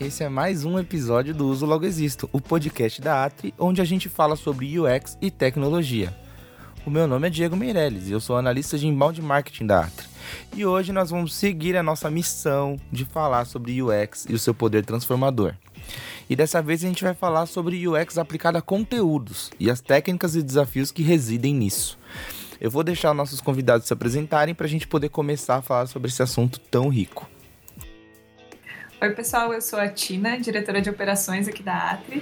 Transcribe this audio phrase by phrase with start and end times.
[0.00, 3.84] Esse é mais um episódio do Uso Logo Existo, o podcast da Atri, onde a
[3.84, 6.16] gente fala sobre UX e tecnologia.
[6.86, 10.06] O meu nome é Diego Meirelles e eu sou analista de inbound marketing da Atri.
[10.54, 14.54] E hoje nós vamos seguir a nossa missão de falar sobre UX e o seu
[14.54, 15.54] poder transformador.
[16.30, 20.36] E dessa vez a gente vai falar sobre UX aplicado a conteúdos e as técnicas
[20.36, 21.98] e desafios que residem nisso.
[22.60, 26.08] Eu vou deixar nossos convidados se apresentarem para a gente poder começar a falar sobre
[26.08, 27.28] esse assunto tão rico.
[29.00, 32.20] Oi, pessoal, eu sou a Tina, diretora de operações aqui da Atri.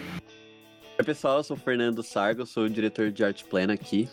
[0.98, 4.10] Oi, pessoal, eu sou o Fernando Sargo, sou o diretor de arte plena aqui.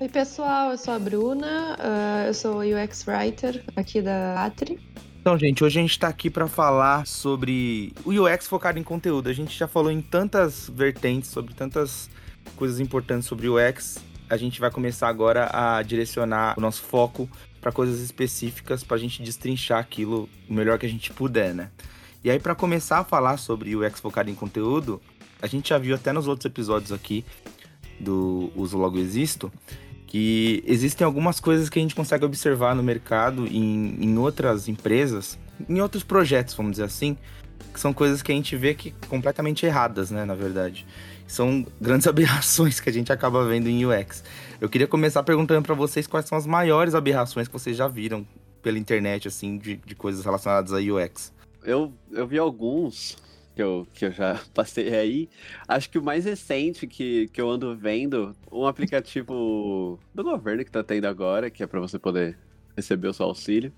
[0.00, 4.80] Oi, pessoal, eu sou a Bruna, uh, eu sou UX Writer aqui da Atri.
[5.20, 9.28] Então, gente, hoje a gente está aqui para falar sobre o UX focado em conteúdo.
[9.28, 12.08] A gente já falou em tantas vertentes, sobre tantas
[12.56, 14.02] coisas importantes sobre o UX.
[14.30, 17.28] A gente vai começar agora a direcionar o nosso foco
[17.62, 21.70] para coisas específicas para a gente destrinchar aquilo o melhor que a gente puder, né?
[22.22, 25.00] E aí, para começar a falar sobre o UX focado em conteúdo,
[25.40, 27.24] a gente já viu até nos outros episódios aqui
[27.98, 29.50] do Uso Logo Existo
[30.12, 35.38] que existem algumas coisas que a gente consegue observar no mercado, em, em outras empresas,
[35.66, 37.16] em outros projetos, vamos dizer assim,
[37.72, 40.86] que são coisas que a gente vê que completamente erradas, né, na verdade.
[41.32, 44.22] São grandes aberrações que a gente acaba vendo em UX.
[44.60, 48.26] Eu queria começar perguntando para vocês quais são as maiores aberrações que vocês já viram
[48.62, 51.32] pela internet, assim, de, de coisas relacionadas a UX.
[51.64, 53.16] Eu, eu vi alguns
[53.56, 55.28] que eu, que eu já passei aí.
[55.66, 60.70] Acho que o mais recente que, que eu ando vendo, um aplicativo do governo que
[60.70, 62.36] tá tendo agora, que é para você poder
[62.76, 63.72] receber o seu auxílio.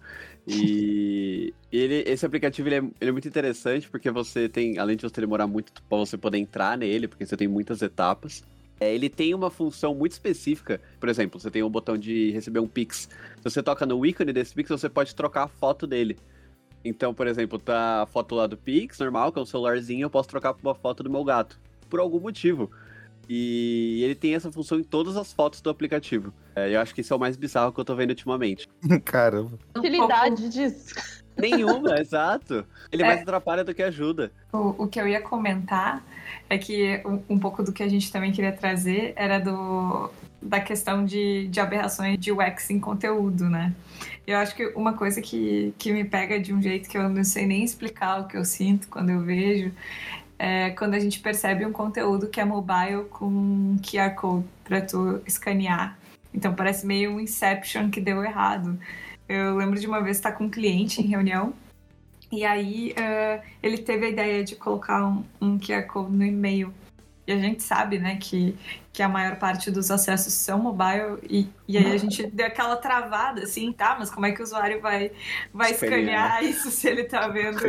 [0.46, 5.02] E ele, esse aplicativo ele é, ele é, muito interessante porque você tem, além de
[5.02, 8.44] você demorar muito para você poder entrar nele, porque você tem muitas etapas.
[8.78, 10.80] É, ele tem uma função muito específica.
[11.00, 13.08] Por exemplo, você tem um botão de receber um Pix.
[13.36, 16.18] Se você toca no ícone desse Pix, você pode trocar a foto dele.
[16.84, 20.10] Então, por exemplo, tá a foto lá do Pix, normal, que é um celularzinho, eu
[20.10, 21.58] posso trocar por uma foto do meu gato.
[21.88, 22.70] Por algum motivo.
[23.28, 26.32] E ele tem essa função em todas as fotos do aplicativo.
[26.54, 28.68] É, eu acho que isso é o mais bizarro que eu tô vendo ultimamente.
[29.04, 29.58] Caramba.
[29.76, 30.94] Utilidade disso.
[31.36, 32.64] Nenhuma, exato.
[32.90, 34.30] Ele é, mais atrapalha do que ajuda.
[34.52, 36.04] O, o que eu ia comentar
[36.48, 40.10] é que um, um, pouco do que a gente também queria trazer era do,
[40.40, 43.74] da questão de, de aberrações de UX em conteúdo, né?
[44.26, 47.24] Eu acho que uma coisa que, que me pega de um jeito que eu não
[47.24, 49.72] sei nem explicar o que eu sinto quando eu vejo
[50.44, 55.22] é quando a gente percebe um conteúdo que é mobile com QR Code para tu
[55.26, 55.98] escanear.
[56.34, 58.78] Então parece meio um Inception que deu errado.
[59.26, 61.54] Eu lembro de uma vez estar com um cliente em reunião
[62.30, 66.74] e aí uh, ele teve a ideia de colocar um, um QR Code no e-mail.
[67.26, 68.54] E a gente sabe, né, que,
[68.92, 72.76] que a maior parte dos acessos são mobile e, e aí a gente deu aquela
[72.76, 75.10] travada, assim, tá, mas como é que o usuário vai,
[75.52, 77.58] vai escanear isso se ele tá vendo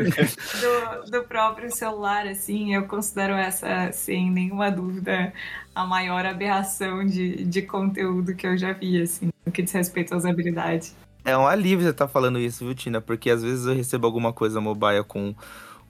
[1.06, 2.76] do, do próprio celular, assim?
[2.76, 5.34] Eu considero essa, sem nenhuma dúvida,
[5.74, 10.14] a maior aberração de, de conteúdo que eu já vi, assim, no que diz respeito
[10.14, 10.94] à usabilidade.
[11.24, 13.02] É um alívio você estar tá falando isso, viu, Tina?
[13.02, 15.34] Porque às vezes eu recebo alguma coisa mobile com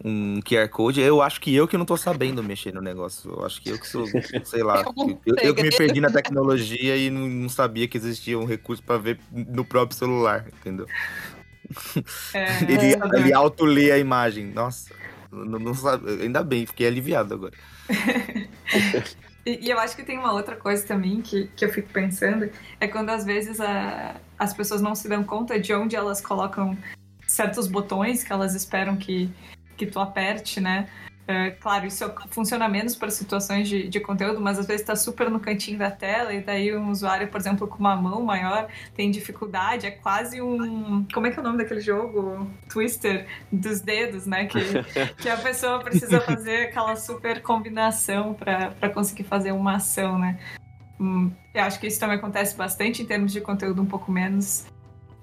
[0.03, 1.01] um QR Code.
[1.01, 3.31] Eu acho que eu que não tô sabendo mexer no negócio.
[3.31, 4.05] Eu acho que eu que sou,
[4.43, 4.83] sei lá.
[5.25, 8.83] eu, eu, que me perdi na tecnologia e não, não sabia que existia um recurso
[8.83, 10.87] para ver no próprio celular, entendeu?
[12.33, 14.47] É, ele, é, ele auto-lê a imagem.
[14.47, 14.93] Nossa,
[15.31, 16.21] não, não sabe.
[16.21, 17.53] Ainda bem, fiquei aliviado agora.
[19.47, 22.49] E, e, eu acho que tem uma outra coisa também que, que eu fico pensando,
[22.79, 26.75] é quando às vezes a, as pessoas não se dão conta de onde elas colocam
[27.27, 29.29] certos botões que elas esperam que,
[29.75, 30.87] que tu aperte, né?
[31.27, 35.29] É, claro, isso funciona menos para situações de, de conteúdo, mas às vezes está super
[35.29, 39.09] no cantinho da tela e daí um usuário, por exemplo, com uma mão maior tem
[39.09, 39.87] dificuldade.
[39.87, 41.03] É quase um.
[41.11, 42.47] Como é que é o nome daquele jogo?
[42.69, 44.45] Twister dos dedos, né?
[44.45, 44.59] Que,
[45.17, 50.37] que a pessoa precisa fazer aquela super combinação para conseguir fazer uma ação, né?
[50.99, 54.67] Hum, eu acho que isso também acontece bastante em termos de conteúdo um pouco menos.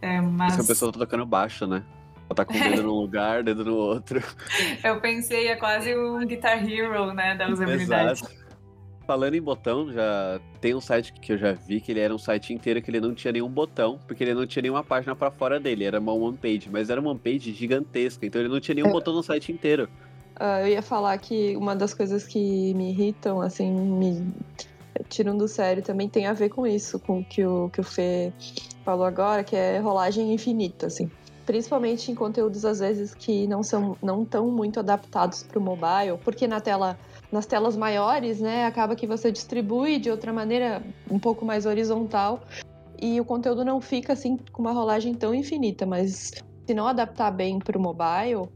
[0.00, 0.54] É, mas...
[0.54, 1.84] Essa pessoa tá tocando baixo, né?
[2.32, 4.22] Ela tá com o dedo num lugar, dedo no outro.
[4.82, 8.20] Eu pensei, é quase um Guitar Hero, né, da usabilidade.
[8.20, 8.42] Exato.
[9.06, 12.18] Falando em botão, já tem um site que eu já vi que ele era um
[12.18, 15.28] site inteiro que ele não tinha nenhum botão, porque ele não tinha nenhuma página para
[15.28, 18.60] fora dele, era uma one page, mas era uma one page gigantesca, então ele não
[18.60, 18.92] tinha nenhum é.
[18.92, 19.88] botão no site inteiro.
[20.40, 24.32] Uh, eu ia falar que uma das coisas que me irritam, assim, me
[25.08, 27.84] tiram do sério também tem a ver com isso, com o que o, que o
[27.84, 28.32] Fê
[28.84, 31.10] falou agora, que é rolagem infinita, assim
[31.44, 36.18] principalmente em conteúdos às vezes que não são não tão muito adaptados para o mobile,
[36.24, 36.98] porque na tela
[37.30, 42.42] nas telas maiores, né, acaba que você distribui de outra maneira um pouco mais horizontal
[43.00, 46.32] e o conteúdo não fica assim com uma rolagem tão infinita, mas
[46.66, 48.48] se não adaptar bem para o mobile,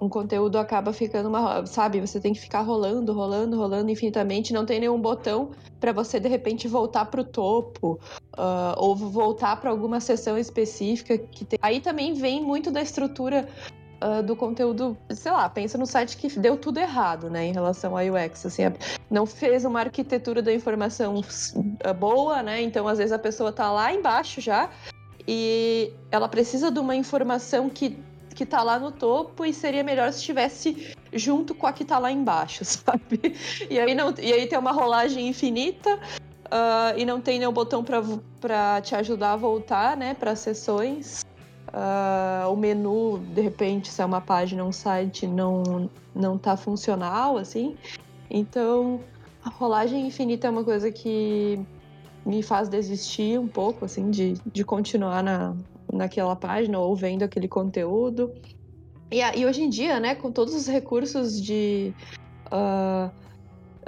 [0.00, 4.66] um conteúdo acaba ficando uma, sabe, você tem que ficar rolando, rolando, rolando infinitamente, não
[4.66, 5.50] tem nenhum botão
[5.80, 7.98] para você de repente voltar para o topo
[8.36, 11.58] uh, ou voltar para alguma sessão específica que tem.
[11.62, 13.48] Aí também vem muito da estrutura
[14.02, 17.96] uh, do conteúdo, sei lá, pensa no site que deu tudo errado, né, em relação
[17.96, 18.62] ao UX, assim,
[19.10, 21.22] não fez uma arquitetura da informação
[21.98, 24.70] boa, né, então às vezes a pessoa tá lá embaixo já
[25.26, 27.98] e ela precisa de uma informação que
[28.34, 31.98] que tá lá no topo e seria melhor se estivesse junto com a que tá
[31.98, 33.36] lá embaixo, sabe?
[33.70, 35.94] E aí, não, e aí tem uma rolagem infinita
[36.46, 37.84] uh, e não tem nenhum botão
[38.40, 41.24] para te ajudar a voltar, né, para sessões.
[41.68, 47.36] Uh, o menu, de repente, se é uma página, um site, não, não tá funcional,
[47.36, 47.76] assim.
[48.30, 49.00] Então,
[49.44, 51.58] a rolagem infinita é uma coisa que
[52.24, 55.56] me faz desistir um pouco, assim, de, de continuar na,
[55.92, 58.32] naquela página ou vendo aquele conteúdo.
[59.10, 61.92] E, e hoje em dia, né, com todos os recursos de
[62.52, 63.10] uh,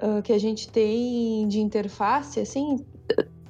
[0.03, 2.85] uh, que a gente tem de interface, assim,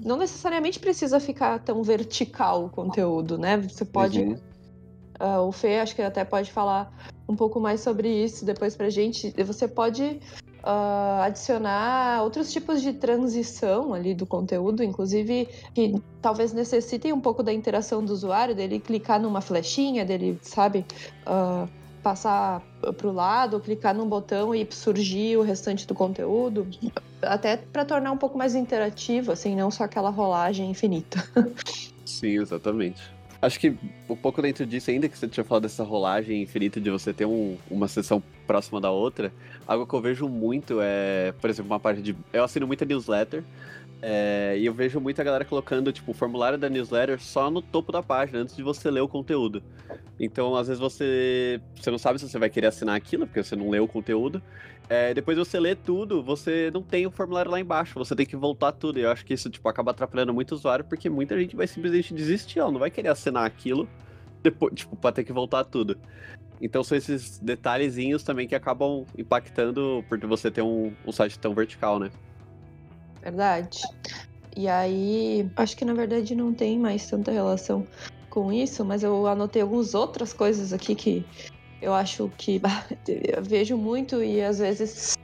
[0.01, 3.59] não necessariamente precisa ficar tão vertical o conteúdo, né?
[3.59, 4.21] Você pode.
[4.21, 4.39] Uhum.
[5.19, 6.93] Uh, o Fê, acho que até pode falar
[7.27, 9.33] um pouco mais sobre isso depois pra gente.
[9.43, 10.21] Você pode
[10.67, 17.43] uh, adicionar outros tipos de transição ali do conteúdo, inclusive que talvez necessitem um pouco
[17.43, 20.85] da interação do usuário, dele clicar numa flechinha, dele, sabe,
[21.27, 21.69] uh,
[22.03, 22.63] passar
[22.97, 26.67] para o lado, clicar num botão e surgir o restante do conteúdo,
[27.23, 31.25] até para tornar um pouco mais interativo, assim, não só aquela rolagem infinita.
[32.05, 33.16] Sim, exatamente.
[33.47, 33.77] Acho que
[34.11, 37.27] um pouco dentro disso, ainda que você tinha falado dessa rolagem infinita de você ter
[37.27, 39.33] um, uma sessão próxima da outra,
[39.65, 42.17] algo que eu vejo muito é, por exemplo, uma parte de.
[42.33, 43.45] Eu assino muita newsletter.
[44.03, 47.93] É, e eu vejo muita galera colocando, tipo, o formulário da newsletter só no topo
[47.93, 49.63] da página, antes de você ler o conteúdo.
[50.19, 53.55] Então, às vezes você, você não sabe se você vai querer assinar aquilo, porque você
[53.55, 54.43] não leu o conteúdo.
[54.89, 58.37] É, depois você lê tudo, você não tem o formulário lá embaixo, você tem que
[58.37, 58.99] voltar tudo.
[58.99, 61.67] E eu acho que isso, tipo, acaba atrapalhando muito o usuário, porque muita gente vai
[61.67, 63.89] simplesmente desistir, ó, não vai querer assinar aquilo,
[64.43, 65.99] depois, tipo, pra ter que voltar tudo.
[66.61, 71.55] Então são esses detalhezinhos também que acabam impactando por você ter um, um site tão
[71.55, 72.11] vertical, né?
[73.21, 73.81] Verdade.
[74.57, 77.87] E aí, acho que na verdade não tem mais tanta relação
[78.31, 81.27] com isso, mas eu anotei algumas outras coisas aqui que
[81.81, 82.61] eu acho que
[83.07, 85.17] eu vejo muito e às vezes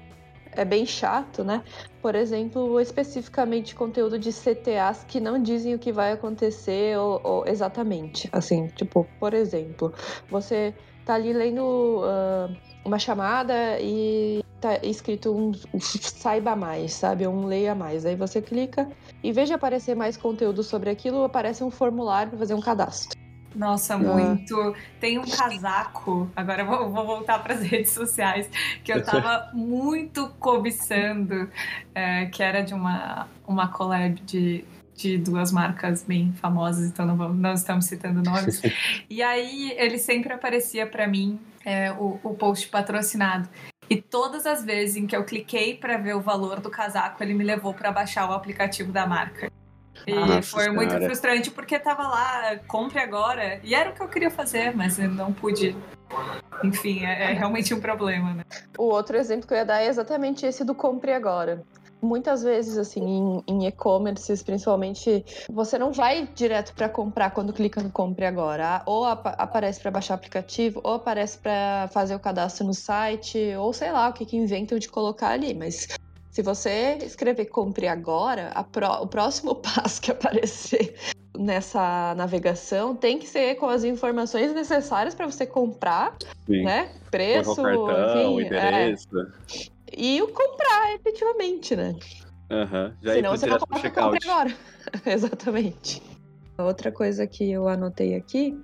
[0.52, 1.62] é bem chato, né?
[2.00, 7.46] Por exemplo, especificamente conteúdo de CTAs que não dizem o que vai acontecer ou, ou
[7.46, 8.28] exatamente.
[8.32, 9.92] Assim, tipo, por exemplo,
[10.30, 17.26] você tá ali lendo uh, uma chamada e tá escrito um, saiba mais, sabe?
[17.26, 18.04] Um leia mais.
[18.04, 18.88] Aí você clica
[19.22, 23.21] e veja aparecer mais conteúdo sobre aquilo, aparece um formulário para fazer um cadastro.
[23.54, 24.74] Nossa, muito.
[24.98, 28.48] Tem um casaco, agora eu vou, vou voltar para as redes sociais,
[28.82, 31.50] que eu tava muito cobiçando,
[31.94, 34.64] é, que era de uma, uma collab de,
[34.94, 38.60] de duas marcas bem famosas, então não, vamos, não estamos citando nomes.
[39.08, 43.48] e aí ele sempre aparecia para mim é, o, o post patrocinado.
[43.90, 47.34] E todas as vezes em que eu cliquei para ver o valor do casaco, ele
[47.34, 49.50] me levou para baixar o aplicativo da marca.
[50.06, 50.72] E Nossa foi senhora.
[50.72, 53.60] muito frustrante porque tava lá, compre agora.
[53.62, 55.76] E era o que eu queria fazer, mas eu não pude.
[56.64, 58.42] Enfim, é, é realmente um problema, né?
[58.78, 61.62] O outro exemplo que eu ia dar é exatamente esse do compre agora
[62.02, 67.90] muitas vezes, assim, em, e-commerces, principalmente, você não vai direto para comprar quando clica no
[67.90, 68.82] compre agora.
[68.84, 73.54] Ou ap aparece para baixar o aplicativo, ou aparece para fazer o cadastro no site,
[73.56, 75.54] ou sei lá o que, que inventam de colocar ali.
[75.54, 75.86] Mas
[76.32, 80.94] se você escrever compre agora, pro, o próximo passo que aparecer
[81.38, 86.64] nessa navegação tem que ser com as informações necessárias para você comprar, Sim.
[86.64, 86.90] né?
[87.10, 89.08] Preço, cartão, enfim, endereço.
[89.18, 89.26] É.
[89.94, 91.94] E o comprar efetivamente, né?
[92.50, 92.92] Uhum.
[93.02, 94.56] Já Senão você vai comprar agora.
[95.04, 96.02] Exatamente.
[96.56, 98.58] Outra coisa que eu anotei aqui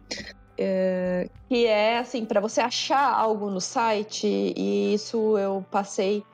[0.57, 6.25] é, que é assim, para você achar algo no site, e isso eu passei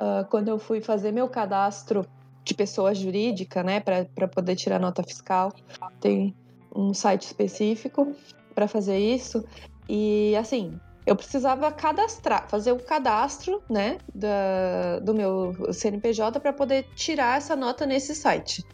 [0.00, 2.06] uh, quando eu fui fazer meu cadastro
[2.42, 5.52] de pessoa jurídica, né, para poder tirar nota fiscal.
[6.00, 6.34] Tem
[6.74, 8.14] um site específico
[8.54, 9.44] para fazer isso.
[9.88, 16.86] E assim, eu precisava cadastrar, fazer o cadastro, né, da, do meu CNPJ para poder
[16.94, 18.64] tirar essa nota nesse site.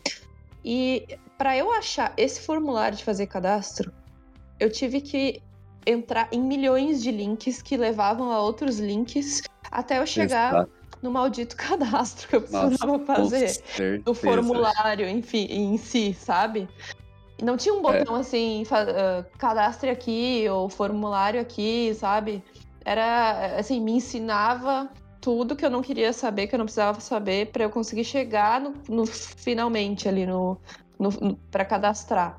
[0.65, 1.07] E
[1.37, 3.93] para eu achar esse formulário de fazer cadastro,
[4.59, 5.43] eu tive que
[5.87, 10.76] entrar em milhões de links que levavam a outros links até eu chegar Exato
[11.07, 16.69] no maldito cadastro que eu precisava Nossa, fazer, no formulário, enfim, em si, sabe?
[17.43, 22.43] Não tinha um botão assim, uh, cadastre aqui ou formulário aqui, sabe?
[22.85, 24.89] Era assim, me ensinava
[25.21, 28.61] tudo que eu não queria saber, que eu não precisava saber, para eu conseguir chegar
[28.61, 30.59] no, no finalmente ali no,
[30.99, 32.39] no, no para cadastrar.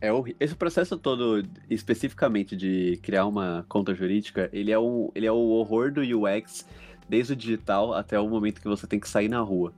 [0.00, 5.32] É, esse processo todo, especificamente de criar uma conta jurídica, ele é, um, ele é
[5.32, 6.66] o horror do UX
[7.14, 9.72] desde o digital até o momento que você tem que sair na rua.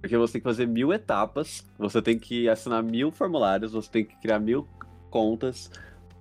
[0.00, 4.04] Porque você tem que fazer mil etapas, você tem que assinar mil formulários, você tem
[4.04, 4.66] que criar mil
[5.08, 5.70] contas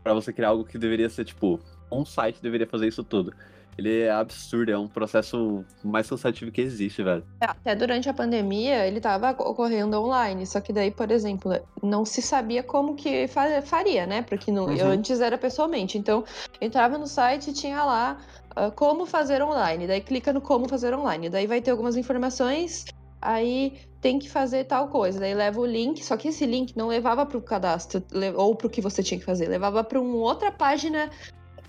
[0.03, 1.59] para você criar algo que deveria ser, tipo,
[1.91, 3.33] um site deveria fazer isso tudo
[3.77, 7.23] ele é absurdo, é um processo mais cansativo que existe, velho.
[7.39, 12.05] É, até durante a pandemia, ele estava ocorrendo online, só que daí, por exemplo, não
[12.05, 13.27] se sabia como que
[13.63, 14.21] faria, né?
[14.21, 14.87] Porque no, uhum.
[14.87, 15.97] antes era pessoalmente.
[15.97, 16.23] Então,
[16.59, 18.17] entrava no site e tinha lá
[18.51, 19.87] uh, como fazer online.
[19.87, 21.29] Daí clica no como fazer online.
[21.29, 22.85] Daí vai ter algumas informações
[23.21, 25.19] aí tem que fazer tal coisa.
[25.19, 28.03] Daí leva o link, só que esse link não levava para o cadastro
[28.35, 31.09] ou para o que você tinha que fazer, levava para uma outra página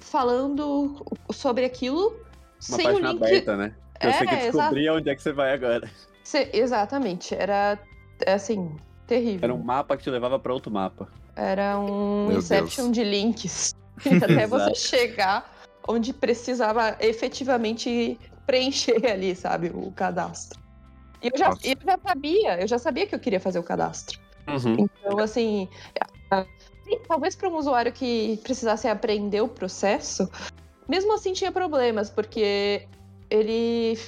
[0.03, 2.21] falando sobre aquilo Uma
[2.59, 3.25] sem página o link.
[3.25, 3.75] aberta, né?
[4.01, 5.91] Que é, você que descobrir onde é que você vai agora.
[6.25, 7.35] Cê, exatamente.
[7.35, 7.79] Era,
[8.27, 8.75] assim,
[9.07, 9.41] terrível.
[9.43, 11.09] Era um mapa que te levava para outro mapa.
[11.37, 12.97] Era um Meu Inception Deus.
[12.97, 13.75] de links.
[14.23, 15.51] Até você chegar
[15.87, 20.61] onde precisava efetivamente preencher ali, sabe, o cadastro.
[21.23, 24.21] E eu já, eu já sabia, eu já sabia que eu queria fazer o cadastro.
[24.49, 24.77] Uhum.
[24.79, 25.69] Então, assim,
[27.07, 30.31] talvez para um usuário que precisasse aprender o processo,
[30.89, 32.87] mesmo assim tinha problemas, porque
[33.31, 33.99] ele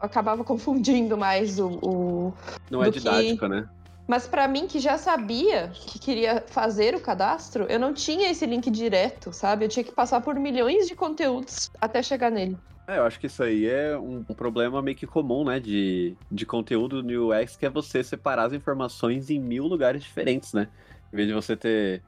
[0.00, 1.68] acabava confundindo mais o.
[1.82, 2.34] o
[2.70, 3.48] Não é didático, que...
[3.48, 3.68] né?
[4.06, 8.46] Mas para mim, que já sabia que queria fazer o cadastro, eu não tinha esse
[8.46, 9.66] link direto, sabe?
[9.66, 12.56] Eu tinha que passar por milhões de conteúdos até chegar nele.
[12.86, 16.16] É, eu acho que isso aí é um, um, problema meio que comum, né, de,
[16.32, 20.68] de conteúdo no UX, que é você separar as informações em mil lugares diferentes, né?
[21.12, 22.02] Em vez de você ter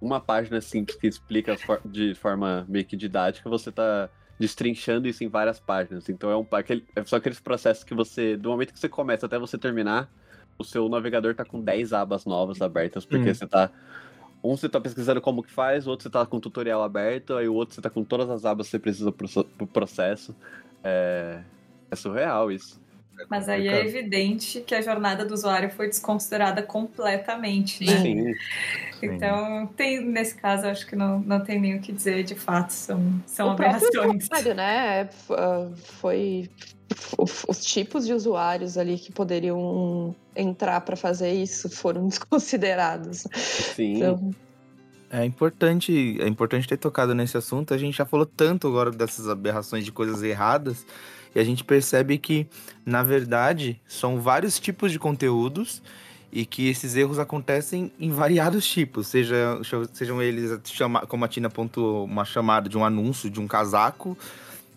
[0.00, 4.08] uma página simples que explica de forma meio que didática, você tá
[4.38, 6.08] destrinchando isso em várias páginas.
[6.08, 9.26] Então é um aquele, é só aqueles processos que você, do momento que você começa
[9.26, 10.10] até você terminar,
[10.58, 13.34] o seu navegador tá com 10 abas novas abertas, porque uhum.
[13.34, 13.70] você tá
[14.44, 17.34] um você tá pesquisando como que faz, o outro você tá com o tutorial aberto,
[17.34, 20.36] aí o outro você tá com todas as abas que você precisa pro, pro processo.
[20.84, 21.42] É,
[21.90, 22.80] é surreal isso.
[23.28, 27.96] Mas aí é evidente que a jornada do usuário foi desconsiderada completamente, né?
[28.02, 28.34] Sim.
[29.02, 32.70] Então, tem, nesse caso, acho que não, não tem nem o que dizer, de fato,
[32.70, 34.24] são, são o aberrações.
[34.24, 35.08] Usuário, né?
[35.30, 36.48] Ah, foi
[37.48, 43.26] os tipos de usuários ali que poderiam entrar para fazer isso foram desconsiderados.
[43.34, 43.96] Sim.
[43.96, 44.30] Então...
[45.08, 47.72] É importante, é importante ter tocado nesse assunto.
[47.72, 50.84] A gente já falou tanto agora dessas aberrações de coisas erradas
[51.36, 52.46] e a gente percebe que,
[52.84, 55.82] na verdade, são vários tipos de conteúdos
[56.32, 59.60] e que esses erros acontecem em variados tipos, seja,
[59.92, 64.16] sejam eles, chama, como a Tina apontou, uma chamada de um anúncio de um casaco,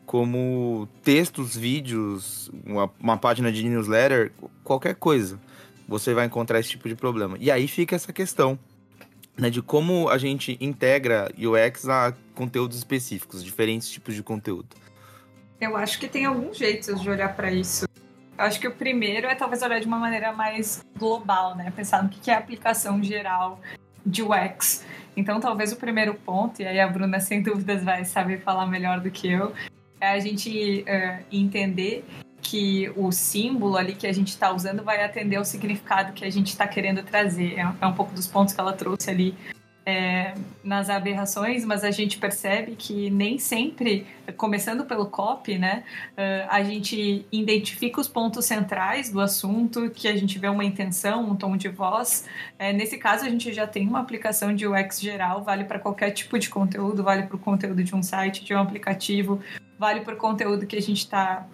[0.06, 5.40] como textos, vídeos, uma, uma página de newsletter, qualquer coisa.
[5.88, 7.38] Você vai encontrar esse tipo de problema.
[7.40, 8.60] E aí fica essa questão
[9.38, 14.68] né, de como a gente integra UX a conteúdos específicos, diferentes tipos de conteúdo.
[15.60, 17.86] Eu acho que tem alguns jeitos de olhar para isso.
[18.38, 21.72] Eu acho que o primeiro é talvez olhar de uma maneira mais global, né?
[21.76, 23.60] Pensar no que é a aplicação geral
[24.06, 24.86] de UX.
[25.18, 29.02] Então, talvez o primeiro ponto, e aí a Bruna sem dúvidas vai saber falar melhor
[29.02, 29.54] do que eu,
[30.00, 32.06] é a gente uh, entender
[32.42, 36.30] que o símbolo ali que a gente está usando vai atender ao significado que a
[36.30, 37.60] gente está querendo trazer.
[37.60, 39.36] É, é um pouco dos pontos que ela trouxe ali
[39.86, 44.06] é, nas aberrações, mas a gente percebe que nem sempre,
[44.38, 45.84] começando pelo copy, né,
[46.48, 51.36] a gente identifica os pontos centrais do assunto, que a gente vê uma intenção, um
[51.36, 52.26] tom de voz.
[52.58, 56.12] É, nesse caso, a gente já tem uma aplicação de UX geral, vale para qualquer
[56.12, 59.42] tipo de conteúdo, vale para o conteúdo de um site, de um aplicativo,
[59.78, 61.48] vale para o conteúdo que a gente está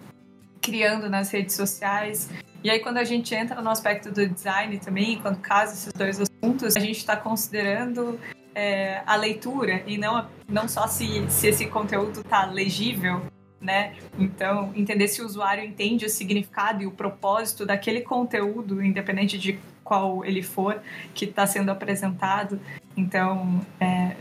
[0.66, 2.28] criando nas redes sociais.
[2.64, 6.20] E aí, quando a gente entra no aspecto do design também, quando casa esses dois
[6.20, 8.18] assuntos, a gente está considerando
[8.52, 13.22] é, a leitura e não, não só se, se esse conteúdo está legível,
[13.60, 13.94] né?
[14.18, 19.60] Então, entender se o usuário entende o significado e o propósito daquele conteúdo, independente de
[19.84, 20.82] qual ele for,
[21.14, 22.60] que está sendo apresentado.
[22.96, 24.16] Então, é,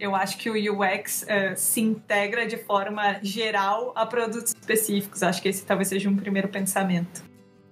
[0.00, 5.22] eu acho que o UX uh, eh, se integra de forma geral a produtos específicos.
[5.22, 7.22] Acho que esse talvez seja um primeiro pensamento.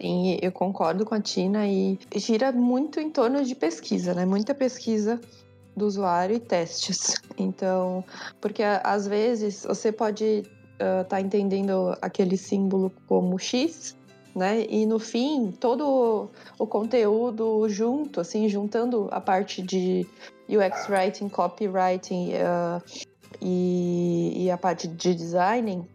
[0.01, 4.27] Sim, eu concordo com a Tina e gira muito em torno de pesquisa, né?
[4.27, 5.21] Muita pesquisa
[5.75, 7.17] do usuário e testes.
[7.41, 8.05] Então,
[8.41, 10.43] porque às vezes você pode
[10.73, 13.97] estar uh, tá entendendo aquele símbolo como X,
[14.39, 14.65] né?
[14.69, 20.07] E no fim, todo o conteúdo junto, assim, juntando a parte de
[20.49, 22.83] UX writing, copywriting uh,
[23.43, 25.87] e, e a parte de designing,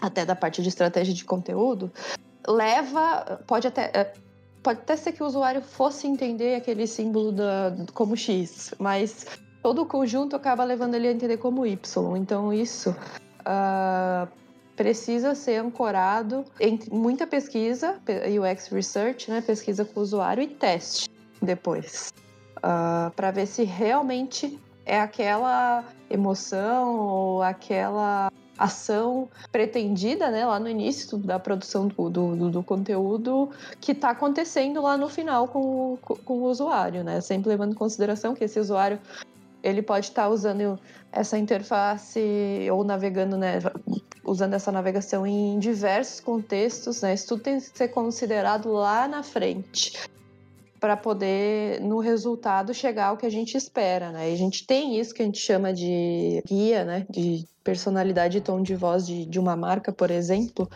[0.00, 1.90] até da parte de estratégia de conteúdo,
[2.46, 4.12] leva, pode até eh,
[4.62, 9.26] pode até ser que o usuário fosse entender aquele símbolo da, como X, mas
[9.62, 12.16] todo o conjunto acaba levando ele a entender como Y.
[12.16, 14.28] Então isso uh,
[14.80, 21.06] precisa ser ancorado em muita pesquisa, UX Research, né, pesquisa com o usuário e teste
[21.42, 22.10] depois,
[22.56, 30.58] uh, ah, para ver se realmente é aquela emoção ou aquela ação pretendida, né, lá
[30.58, 33.50] no início da produção do, do, do conteúdo
[33.82, 37.20] que está acontecendo lá no final com o, com o usuário, né?
[37.20, 38.98] Sempre levando em consideração que esse usuário
[39.62, 40.80] ele pode estar tá usando
[41.12, 43.58] essa interface ou navegando, né,
[44.30, 47.14] usando essa navegação em diversos contextos, né?
[47.14, 49.92] Isso tudo tem que ser considerado lá na frente
[50.78, 54.30] para poder no resultado chegar ao que a gente espera, né?
[54.30, 57.06] E a gente tem isso que a gente chama de guia, né?
[57.10, 60.70] De personalidade e tom de voz de, de uma marca, por exemplo,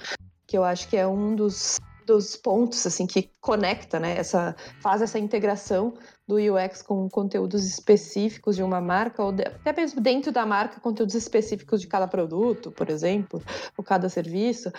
[0.48, 4.18] que eu acho que é um dos, dos pontos assim que conecta, né?
[4.18, 5.94] Essa faz essa integração
[6.26, 10.80] do UX com conteúdos específicos de uma marca, ou de, até mesmo dentro da marca,
[10.80, 13.42] conteúdos específicos de cada produto, por exemplo,
[13.76, 14.72] ou cada serviço,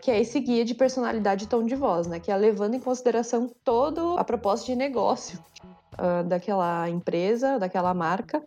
[0.00, 2.20] que é esse guia de personalidade e tom de voz, né?
[2.20, 5.38] Que é levando em consideração toda a proposta de negócio
[5.94, 8.42] uh, daquela empresa, daquela marca,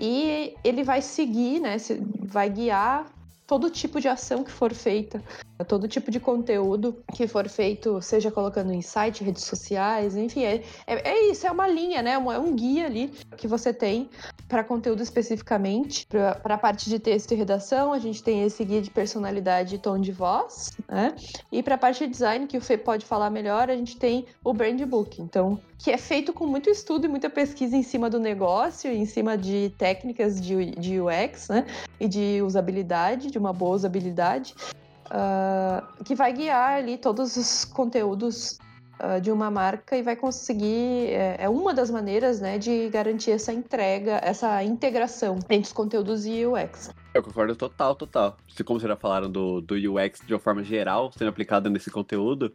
[0.00, 1.76] e ele vai seguir, né?
[2.20, 3.06] Vai guiar
[3.46, 5.22] todo tipo de ação que for feita,
[5.64, 10.62] todo tipo de conteúdo que for feito, seja colocando em site, redes sociais, enfim, é,
[10.86, 12.12] é, é isso, é uma linha, né?
[12.12, 14.08] É um guia ali que você tem
[14.48, 16.06] para conteúdo especificamente.
[16.06, 19.78] Para a parte de texto e redação, a gente tem esse guia de personalidade e
[19.78, 21.14] tom de voz, né?
[21.52, 24.26] E para a parte de design, que o Fê pode falar melhor, a gente tem
[24.42, 28.08] o Brand Book, então, que é feito com muito estudo e muita pesquisa em cima
[28.08, 31.66] do negócio, em cima de técnicas de, de UX, né?
[32.00, 34.54] E de usabilidade, de uma boa usabilidade,
[35.10, 38.58] uh, que vai guiar ali todos os conteúdos
[39.00, 43.32] uh, de uma marca e vai conseguir é, é, uma das maneiras, né, de garantir
[43.32, 46.90] essa entrega, essa integração entre os conteúdos e UX.
[47.14, 48.36] Eu concordo total, total.
[48.64, 52.52] Como vocês já falaram do, do UX de uma forma geral sendo aplicado nesse conteúdo,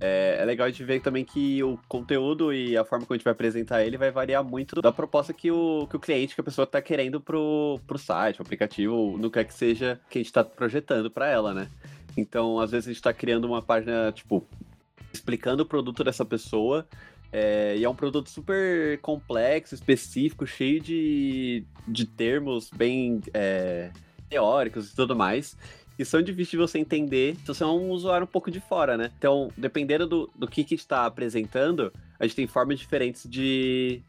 [0.00, 3.18] é, é, legal a gente ver também que o conteúdo e a forma como a
[3.18, 6.40] gente vai apresentar ele vai variar muito da proposta que o, que o cliente, que
[6.40, 10.18] a pessoa está querendo pro, pro site, pro aplicativo, no que é que seja que
[10.18, 11.68] a gente está projetando para ela, né?
[12.16, 14.46] Então, às vezes a gente está criando uma página, tipo,
[15.12, 16.86] explicando o produto dessa pessoa.
[17.30, 23.90] É, e é um produto super complexo, específico, cheio de, de termos bem é,
[24.28, 25.56] teóricos e tudo mais
[25.98, 28.96] que são difíceis de você entender se você é um usuário um pouco de fora,
[28.96, 29.10] né?
[29.18, 34.00] Então, dependendo do, do que, que está apresentando, a gente tem formas diferentes de,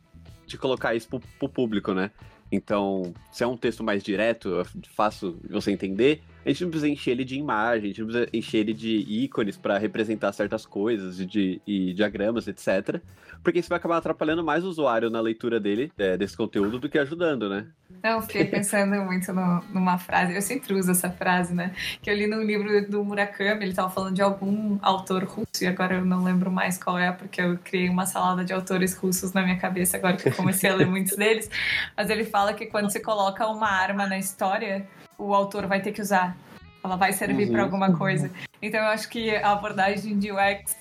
[0.45, 2.11] de colocar isso pro, pro público, né?
[2.51, 4.63] Então, se é um texto mais direto,
[4.95, 8.07] fácil de você entender, a gente não precisa encher ele de imagem, a gente não
[8.07, 13.01] precisa encher ele de ícones para representar certas coisas e, de, e diagramas, etc.
[13.43, 16.89] Porque isso vai acabar atrapalhando mais o usuário na leitura dele, é, desse conteúdo, do
[16.89, 17.67] que ajudando, né?
[18.03, 21.73] Não, fiquei pensando muito no, numa frase, eu sempre uso essa frase, né?
[22.01, 25.67] Que eu li no livro do Murakami, ele estava falando de algum autor russo, e
[25.67, 29.33] agora eu não lembro mais qual é, porque eu criei uma salada de autores russos
[29.33, 31.49] na minha cabeça agora que eu comecei a ler muitos deles.
[31.95, 34.87] Mas ele fala que quando você coloca uma arma na história,
[35.19, 36.35] o autor vai ter que usar.
[36.83, 37.51] Ela vai servir uhum.
[37.51, 38.31] para alguma coisa.
[38.61, 40.75] Então eu acho que a abordagem de UX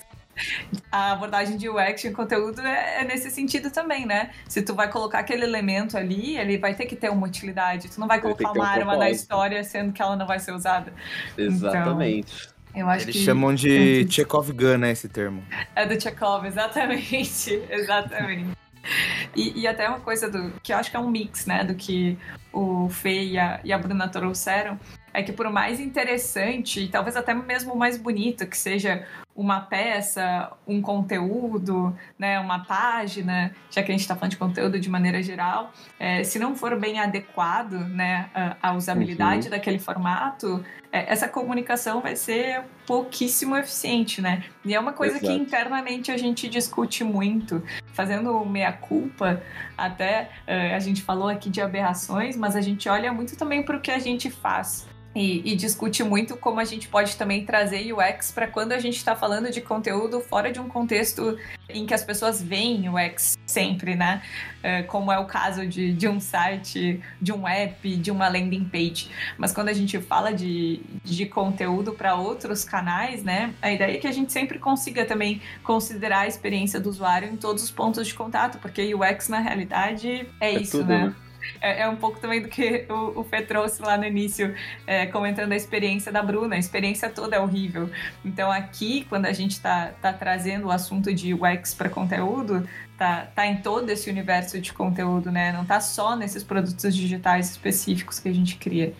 [0.91, 4.31] a abordagem de UX em conteúdo é, é, nesse sentido também, né?
[4.47, 7.89] Se tu vai colocar aquele elemento ali, ele vai ter que ter uma utilidade.
[7.89, 10.53] Tu não vai colocar uma um arma na história sendo que ela não vai ser
[10.53, 10.93] usada.
[11.37, 12.49] Exatamente.
[12.69, 13.25] Então, eu acho Eles que...
[13.25, 15.43] chamam de Chekhov Gun, né, esse termo.
[15.75, 17.61] É do Chekhov, exatamente.
[17.69, 18.57] exatamente.
[19.35, 21.75] E, e, até uma coisa do que eu acho que é um mix, né, do
[21.75, 22.17] que
[22.51, 24.77] o Fê e a, e a Bruna trouxeram,
[25.13, 29.05] é que por mais interessante e talvez até mesmo mais bonito que seja
[29.39, 34.77] uma peça, um conteúdo, né, uma página, já que a gente está falando de conteúdo
[34.77, 38.29] de maneira geral, é, se não for bem adequado né,
[38.61, 39.51] à usabilidade uhum.
[39.51, 44.43] daquele formato, é, essa comunicação vai ser pouquíssimo eficiente, né?
[44.65, 45.31] E é uma coisa Exato.
[45.31, 49.41] que internamente a gente discute muito, fazendo meia-culpa,
[49.77, 53.77] até uh, a gente falou aqui de aberrações, mas a gente olha muito também para
[53.77, 57.91] o que a gente faz e, e, discute muito como a gente pode também trazer
[57.91, 61.35] UX para quando a gente está falando de conteúdo fora de um contexto
[61.67, 64.21] em que as pessoas veem UX sempre, né?
[64.61, 68.65] É, como é o caso de, de um site, de um app, de uma landing
[68.65, 69.09] page.
[69.35, 73.53] Mas quando a gente fala de, de conteúdo para outros canais, né?
[73.61, 77.35] A ideia é que a gente sempre consiga também considerar a experiência do usuário em
[77.35, 81.05] todos os pontos de contato, porque UX na realidade é, é isso, tudo, né?
[81.07, 81.15] né?
[81.61, 84.53] É, é, um pouco também do que o, o Fê trouxe lá no início,
[84.85, 86.55] é, comentando a experiência da Bruna.
[86.55, 87.89] A experiência toda é horrível.
[88.23, 93.27] Então, aqui, quando a gente está tá trazendo o assunto de UX para conteúdo, tá,
[93.33, 95.51] tá em todo esse universo de conteúdo, né?
[95.51, 98.93] Não tá só nesses produtos digitais específicos que a gente cria.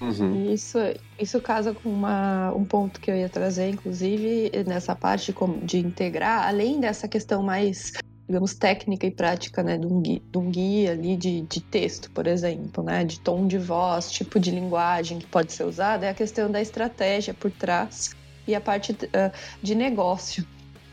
[0.00, 0.52] Uhum.
[0.52, 0.78] Isso,
[1.18, 5.78] isso casa com uma, um ponto que eu ia trazer, inclusive, nessa parte de, de
[5.78, 7.92] integrar, além dessa questão mais
[8.26, 12.10] digamos, técnica e prática, né, de um guia, de um guia ali de, de texto,
[12.10, 16.10] por exemplo, né, de tom de voz, tipo de linguagem que pode ser usada, é
[16.10, 18.10] a questão da estratégia por trás
[18.46, 19.32] e a parte uh,
[19.62, 20.46] de negócio.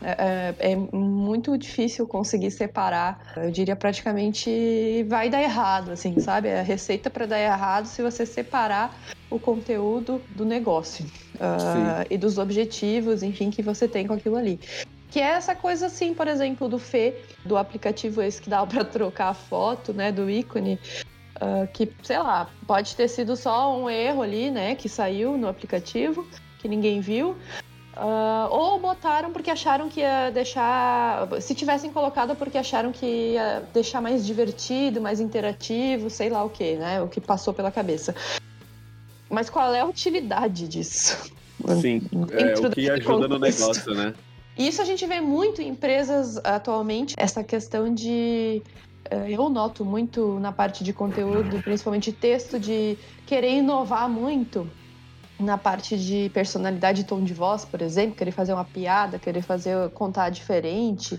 [0.04, 3.34] É, é, é, muito difícil conseguir separar.
[3.36, 6.48] Eu diria praticamente vai dar errado, assim, sabe?
[6.48, 8.98] É a receita para dar errado se você separar
[9.30, 14.58] o conteúdo do negócio uh, e dos objetivos, enfim, que você tem com aquilo ali.
[15.12, 18.82] Que é essa coisa assim, por exemplo, do Fê, do aplicativo esse que dá para
[18.82, 20.80] trocar a foto, né, do ícone.
[21.36, 25.48] Uh, que, sei lá, pode ter sido só um erro ali, né, que saiu no
[25.48, 26.26] aplicativo,
[26.58, 27.36] que ninguém viu.
[27.94, 31.28] Uh, ou botaram porque acharam que ia deixar.
[31.42, 36.48] Se tivessem colocado porque acharam que ia deixar mais divertido, mais interativo, sei lá o
[36.48, 37.02] que, né?
[37.02, 38.14] O que passou pela cabeça.
[39.28, 41.30] Mas qual é a utilidade disso?
[41.82, 42.00] Sim,
[42.32, 43.28] é o que ajuda contexto.
[43.28, 44.14] no negócio, né?
[44.56, 48.62] Isso a gente vê muito em empresas atualmente, essa questão de.
[49.10, 54.70] Eh, eu noto muito na parte de conteúdo, principalmente texto, de querer inovar muito
[55.40, 59.42] na parte de personalidade e tom de voz, por exemplo, querer fazer uma piada, querer
[59.42, 61.14] fazer contar diferente,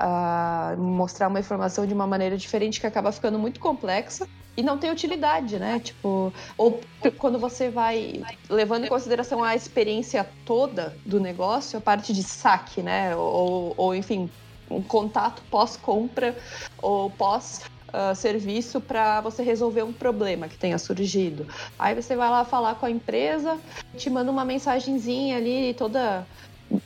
[0.00, 4.78] uh, mostrar uma informação de uma maneira diferente que acaba ficando muito complexa e não
[4.78, 5.80] tem utilidade, né?
[5.80, 6.80] Tipo, ou
[7.18, 12.82] quando você vai levando em consideração a experiência toda do negócio, a parte de saque,
[12.82, 13.16] né?
[13.16, 14.30] Ou, ou enfim,
[14.70, 16.36] um contato pós-compra
[16.80, 21.46] ou pós uh, serviço para você resolver um problema que tenha surgido.
[21.78, 23.58] Aí você vai lá falar com a empresa,
[23.96, 26.26] te manda uma mensagenzinha ali toda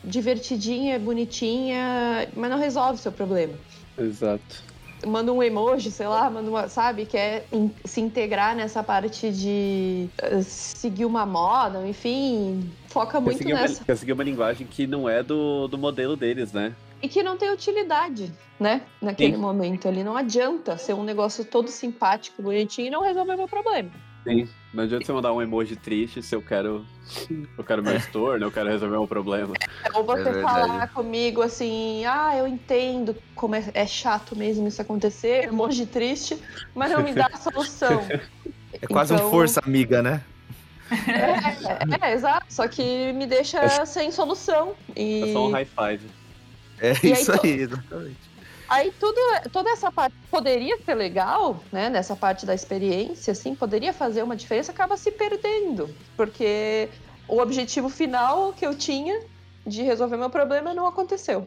[0.03, 3.55] divertidinha, bonitinha, mas não resolve o seu problema.
[3.97, 4.68] Exato
[5.07, 10.09] manda um emoji, sei lá, manda uma, sabe, quer in, se integrar nessa parte de
[10.23, 13.81] uh, seguir uma moda, enfim, foca muito quer nessa.
[13.81, 16.75] Uma, quer seguir uma linguagem que não é do, do modelo deles, né?
[17.01, 18.83] E que não tem utilidade, né?
[19.01, 19.41] Naquele Sim.
[19.41, 20.03] momento ali.
[20.03, 23.91] Não adianta ser um negócio todo simpático, bonitinho e não resolver meu problema.
[24.25, 24.49] Sim.
[24.73, 26.85] Não adianta você mandar um emoji triste se eu quero.
[27.57, 28.47] Eu quero meu store, né?
[28.47, 29.55] Eu quero resolver um problema.
[29.95, 34.83] Ou você é falar comigo assim, ah, eu entendo como é, é, chato mesmo isso
[34.83, 36.39] acontecer, emoji triste,
[36.75, 38.03] mas não me dá a solução.
[38.73, 39.27] É quase então...
[39.27, 40.23] um força amiga, né?
[40.91, 42.47] É, é, é, exato.
[42.51, 43.87] Só que me deixa é...
[43.87, 44.75] sem solução.
[44.95, 45.31] E...
[45.31, 46.11] É só um high five.
[46.81, 48.28] É e isso aí, aí exatamente.
[48.69, 49.19] Aí tudo,
[49.51, 51.89] toda essa parte poderia ser legal, né?
[51.89, 55.89] Nessa parte da experiência, assim, poderia fazer uma diferença, acaba se perdendo.
[56.17, 56.89] Porque
[57.27, 59.21] o objetivo final que eu tinha
[59.67, 61.47] de resolver meu problema não aconteceu.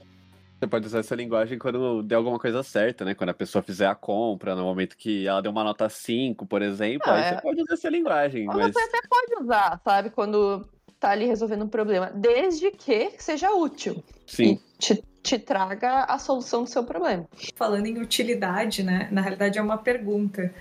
[0.59, 3.15] Você pode usar essa linguagem quando der alguma coisa certa, né?
[3.15, 6.61] Quando a pessoa fizer a compra, no momento que ela deu uma nota 5, por
[6.61, 7.29] exemplo, ah, aí é.
[7.29, 8.45] você pode usar essa linguagem.
[8.45, 8.71] Mas...
[8.71, 10.11] Você até pode usar, sabe?
[10.11, 10.63] Quando
[11.01, 14.03] tá ali resolvendo um problema, desde que seja útil.
[14.25, 14.59] Sim.
[14.77, 17.27] E te te traga a solução do seu problema.
[17.55, 19.07] Falando em utilidade, né?
[19.11, 20.51] Na realidade é uma pergunta.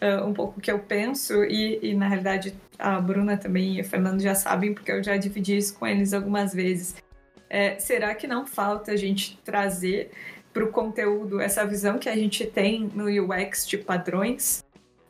[0.00, 3.84] Uh, um pouco que eu penso, e, e, na realidade a Bruna também e o
[3.84, 6.96] Fernando já sabem, porque eu já dividi isso com eles algumas vezes.
[7.48, 10.10] É, será que não falta a gente trazer
[10.52, 14.64] para o conteúdo essa visão que a gente tem no UX de padrões,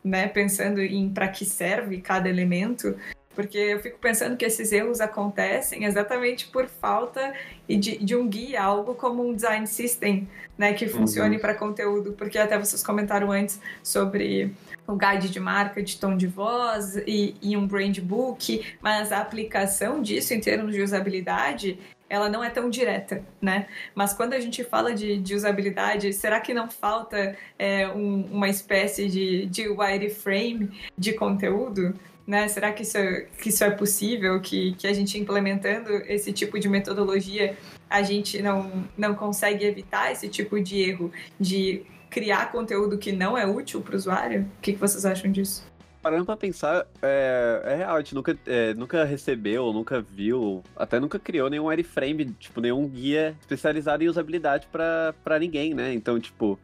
[0.04, 0.28] né?
[0.28, 2.96] Pensando em para que serve cada elemento,
[3.36, 7.34] porque eu fico pensando que esses erros acontecem exatamente por falta
[7.68, 11.42] de, de um guia, algo como um design system, né, que funcione uhum.
[11.42, 14.52] para conteúdo, porque até vocês comentaram antes sobre
[14.86, 19.20] o guide de marca, de tom de voz e, e um brand book, mas a
[19.20, 23.66] aplicação disso em termos de usabilidade ela não é tão direta, né?
[23.92, 28.48] Mas quando a gente fala de, de usabilidade, será que não falta é, um, uma
[28.48, 31.94] espécie de, de wireframe de conteúdo?
[32.26, 32.48] Né?
[32.48, 34.40] Será que isso, é, que isso é possível?
[34.40, 37.56] Que, que a gente implementando esse tipo de metodologia,
[37.88, 43.38] a gente não, não consegue evitar esse tipo de erro de criar conteúdo que não
[43.38, 44.42] é útil para o usuário?
[44.58, 45.64] O que, que vocês acham disso?
[46.06, 51.00] parando pra pensar, é, é real, a gente nunca, é, nunca recebeu, nunca viu, até
[51.00, 55.92] nunca criou nenhum wireframe, tipo, nenhum guia especializado em usabilidade pra ninguém, né?
[55.92, 56.60] Então, tipo,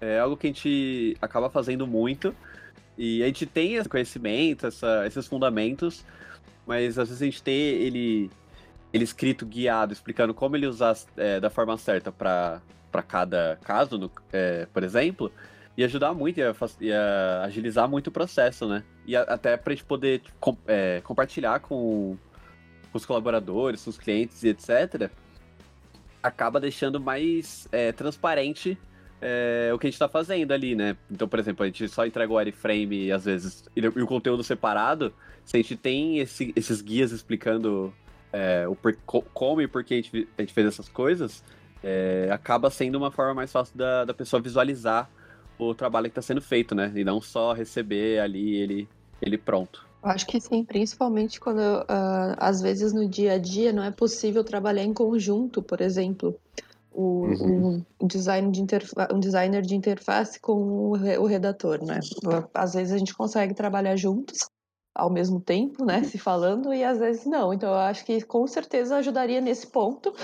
[0.00, 2.32] é algo que a gente acaba fazendo muito
[2.96, 6.04] e a gente tem esse conhecimento, essa, esses fundamentos,
[6.66, 8.30] mas às vezes a gente tem ele,
[8.92, 12.60] ele escrito, guiado, explicando como ele usar é, da forma certa para
[13.06, 15.32] cada caso, no, é, por exemplo,
[15.76, 18.84] e ajudar muito, ia, ia, agilizar muito o processo, né?
[19.04, 22.16] E a, até pra gente poder com, é, compartilhar com,
[22.92, 25.10] com, os colaboradores, com os clientes e etc.,
[26.22, 28.78] acaba deixando mais é, transparente
[29.20, 30.96] é, o que a gente está fazendo ali, né?
[31.10, 35.12] Então, por exemplo, a gente só entrega o wireframe às vezes e, o conteúdo separado.
[35.44, 37.92] Se a gente tem esse, esses guias explicando
[38.32, 38.96] é, o por,
[39.32, 41.42] como e por que a gente, a gente fez essas coisas,
[41.82, 45.10] é, acaba sendo uma forma mais fácil da, da pessoa visualizar
[45.58, 46.92] o trabalho que está sendo feito, né?
[46.94, 48.88] E não só receber ali ele,
[49.22, 49.86] ele pronto.
[50.02, 54.44] Acho que sim, principalmente quando uh, às vezes no dia a dia não é possível
[54.44, 56.38] trabalhar em conjunto, por exemplo.
[56.96, 57.84] O, uhum.
[58.00, 58.62] um, design de
[59.12, 61.98] um designer de interface com o, o redator, né?
[62.54, 64.38] Às vezes a gente consegue trabalhar juntos
[64.94, 67.52] ao mesmo tempo, né, se falando, e às vezes não.
[67.52, 70.14] Então eu acho que com certeza ajudaria nesse ponto,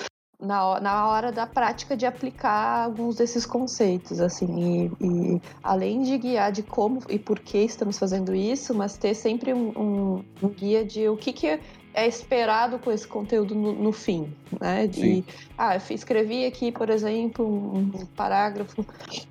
[0.41, 6.17] na, na hora da prática de aplicar alguns desses conceitos, assim, e, e, além de
[6.17, 10.49] guiar de como e por que estamos fazendo isso, mas ter sempre um, um, um
[10.49, 11.61] guia de o que, que
[11.93, 14.87] é esperado com esse conteúdo no, no fim, né?
[14.87, 15.25] De, Sim.
[15.59, 18.85] ah, eu escrevi aqui, por exemplo, um parágrafo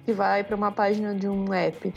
[0.06, 1.94] que vai para uma página de um app.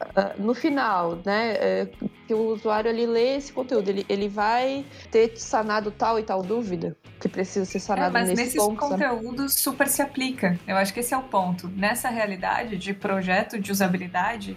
[0.00, 1.88] Uh, no final, né, é,
[2.26, 6.42] que o usuário ali lê esse conteúdo, ele, ele vai ter sanado tal e tal
[6.42, 9.62] dúvida que precisa ser sanado é, mas nesse nesses ponto, conteúdos sabe?
[9.62, 10.58] super se aplica.
[10.66, 11.68] Eu acho que esse é o ponto.
[11.68, 14.56] Nessa realidade de projeto de usabilidade,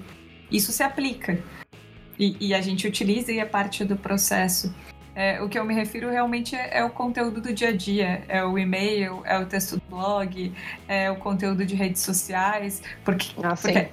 [0.50, 1.38] isso se aplica.
[2.18, 4.74] E, e a gente utiliza e é parte do processo.
[5.16, 8.24] É, o que eu me refiro realmente é, é, o conteúdo do dia a dia,
[8.28, 10.52] é o e-mail, é o texto do blog,
[10.88, 13.90] é o conteúdo de redes sociais, porque, ah, porque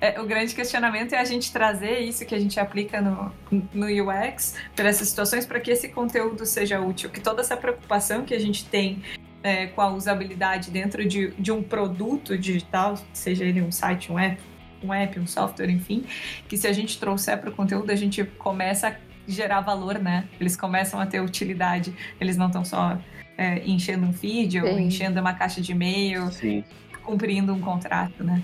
[0.00, 3.32] é, o grande questionamento é a gente trazer isso que a gente aplica no,
[3.72, 8.24] no UX para essas situações para que esse conteúdo seja útil, que toda essa preocupação
[8.24, 9.02] que a gente tem
[9.42, 14.18] é, com a usabilidade dentro de, de um produto digital, seja ele um site, um
[14.18, 14.40] app,
[14.82, 16.04] um app, um software, enfim,
[16.48, 20.28] que se a gente trouxer para o conteúdo, a gente começa a gerar valor, né?
[20.40, 22.98] Eles começam a ter utilidade, eles não estão só
[23.36, 26.64] é, enchendo um feed ou enchendo uma caixa de e-mail, Sim.
[27.02, 28.42] cumprindo um contrato, né?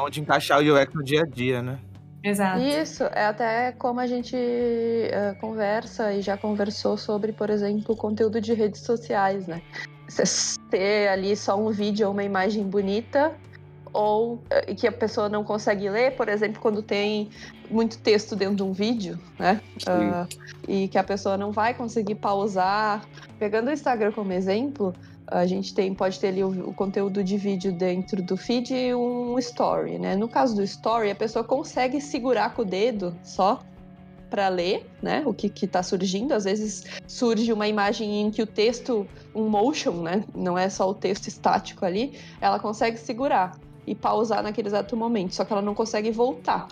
[0.00, 1.78] onde encaixar o UX no dia a dia, né?
[2.22, 2.60] Exato.
[2.60, 7.96] Isso, é até como a gente uh, conversa e já conversou sobre, por exemplo, o
[7.96, 9.62] conteúdo de redes sociais, né?
[10.08, 13.32] Você ter ali só um vídeo ou uma imagem bonita
[13.96, 17.30] ou uh, que a pessoa não consegue ler, por exemplo, quando tem
[17.70, 19.60] muito texto dentro de um vídeo, né?
[19.88, 20.28] Uh,
[20.68, 23.02] e que a pessoa não vai conseguir pausar.
[23.38, 24.92] Pegando o Instagram como exemplo,
[25.26, 28.94] a gente tem, pode ter ali o, o, conteúdo de vídeo dentro do feed e
[28.94, 30.14] um story, né?
[30.14, 33.60] No caso do story, a pessoa consegue segurar com o dedo só
[34.28, 35.22] para ler, né?
[35.24, 36.32] O que está surgindo.
[36.32, 40.22] Às vezes surge uma imagem em que o texto, um motion, né?
[40.34, 42.18] Não é só o texto estático ali.
[42.42, 46.66] Ela consegue segurar e pausar naquele exato momento, só que ela não consegue voltar.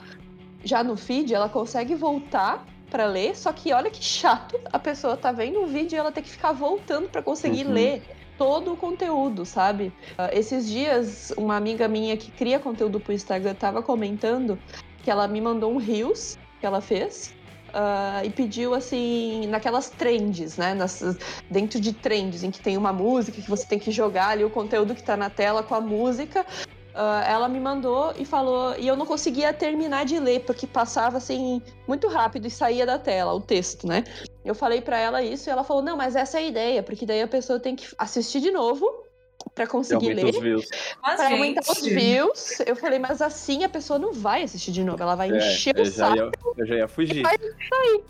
[0.65, 5.17] Já no feed, ela consegue voltar para ler, só que olha que chato, a pessoa
[5.17, 7.73] tá vendo o vídeo e ela tem que ficar voltando para conseguir uhum.
[7.73, 8.03] ler
[8.39, 9.93] todo o conteúdo, sabe?
[10.13, 14.59] Uh, esses dias, uma amiga minha que cria conteúdo pro Instagram tava comentando
[15.03, 17.35] que ela me mandou um Reels que ela fez.
[17.71, 20.75] Uh, e pediu assim, naquelas trends, né?
[20.75, 21.03] Nas,
[21.51, 24.51] dentro de trends, em que tem uma música que você tem que jogar ali o
[24.51, 26.47] conteúdo que tá na tela com a música.
[26.95, 31.17] Uh, ela me mandou e falou, e eu não conseguia terminar de ler, porque passava
[31.17, 34.05] assim muito rápido e saía da tela o texto, né?
[34.45, 37.05] Eu falei para ela isso e ela falou: não, mas essa é a ideia, porque
[37.05, 38.89] daí a pessoa tem que assistir de novo
[39.55, 40.27] para conseguir ler.
[40.27, 40.67] Os views.
[41.01, 42.61] Pra aumentar os views.
[42.61, 45.77] Eu falei, mas assim a pessoa não vai assistir de novo, ela vai é, encher
[45.77, 46.17] o saco.
[46.17, 47.23] Ia, eu já ia fugir.
[47.23, 48.05] Vai sair.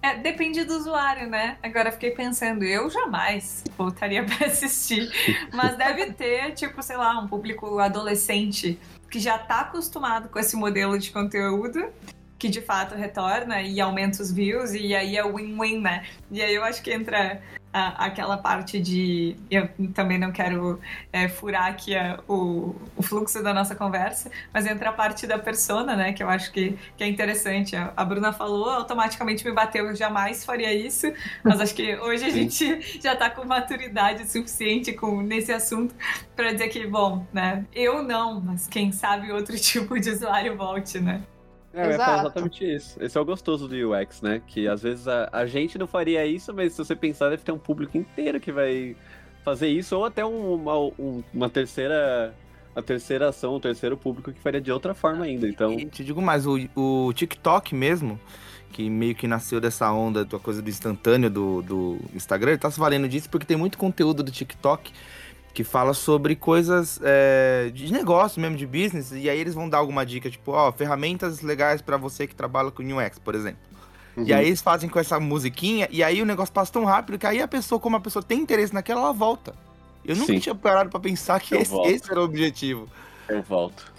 [0.00, 1.58] É, depende do usuário, né?
[1.62, 5.10] Agora fiquei pensando, eu jamais voltaria para assistir.
[5.52, 8.78] Mas deve ter, tipo, sei lá, um público adolescente
[9.10, 11.90] que já tá acostumado com esse modelo de conteúdo
[12.38, 16.06] que de fato retorna e aumenta os views, e aí é win-win, né?
[16.30, 19.36] E aí eu acho que entra a, aquela parte de.
[19.50, 20.80] Eu também não quero
[21.12, 25.38] é, furar aqui a, o, o, fluxo da nossa conversa, mas entra a parte da
[25.38, 26.12] persona, né?
[26.12, 27.76] Que eu acho que, que é interessante.
[27.76, 31.12] A, a Bruna falou, automaticamente me bateu, eu jamais faria isso,
[31.44, 35.94] mas acho que hoje a gente já tá com maturidade suficiente com, nesse assunto
[36.34, 37.64] para dizer que, bom, né?
[37.74, 41.22] Eu não, mas quem sabe outro tipo de usuário volte, né?
[41.72, 43.02] É, eu ia falar exatamente isso.
[43.02, 44.40] Esse é o gostoso do UX, né?
[44.46, 47.52] Que às vezes a, a gente não faria isso, mas se você pensar, deve ter
[47.52, 48.96] um público inteiro que vai
[49.44, 52.34] fazer isso, ou até um- uma, um- uma terceira.
[52.76, 55.48] A terceira ação, o terceiro público que faria de outra forma ainda.
[55.48, 58.20] Então, E te digo mais, o, o TikTok mesmo,
[58.70, 62.70] que meio que nasceu dessa onda da coisa do instantâneo do, do Instagram, ele tá
[62.70, 64.92] se valendo disso porque tem muito conteúdo do TikTok
[65.58, 69.78] que fala sobre coisas é, de negócio mesmo, de business, e aí eles vão dar
[69.78, 73.58] alguma dica, tipo, ó, ferramentas legais pra você que trabalha com UX, por exemplo.
[74.16, 74.38] E uhum.
[74.38, 77.42] aí eles fazem com essa musiquinha, e aí o negócio passa tão rápido que aí
[77.42, 79.52] a pessoa, como a pessoa tem interesse naquela, ela volta.
[80.04, 80.38] Eu nunca Sim.
[80.38, 82.88] tinha parado pra pensar que esse, esse era o objetivo.
[83.28, 83.92] eu volto.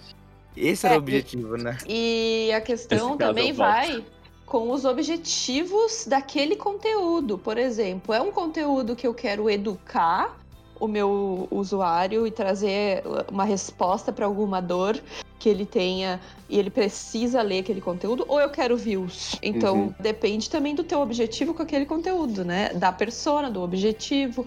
[0.55, 1.77] Esse era É, o objetivo, né?
[1.85, 4.01] E a questão também vai
[4.45, 7.37] com os objetivos daquele conteúdo.
[7.37, 10.38] Por exemplo, é um conteúdo que eu quero educar
[10.79, 14.99] o meu usuário e trazer uma resposta para alguma dor
[15.37, 19.35] que ele tenha e ele precisa ler aquele conteúdo, ou eu quero views.
[19.41, 19.93] Então, Uhum.
[19.99, 22.69] depende também do teu objetivo com aquele conteúdo, né?
[22.73, 24.45] Da persona, do objetivo.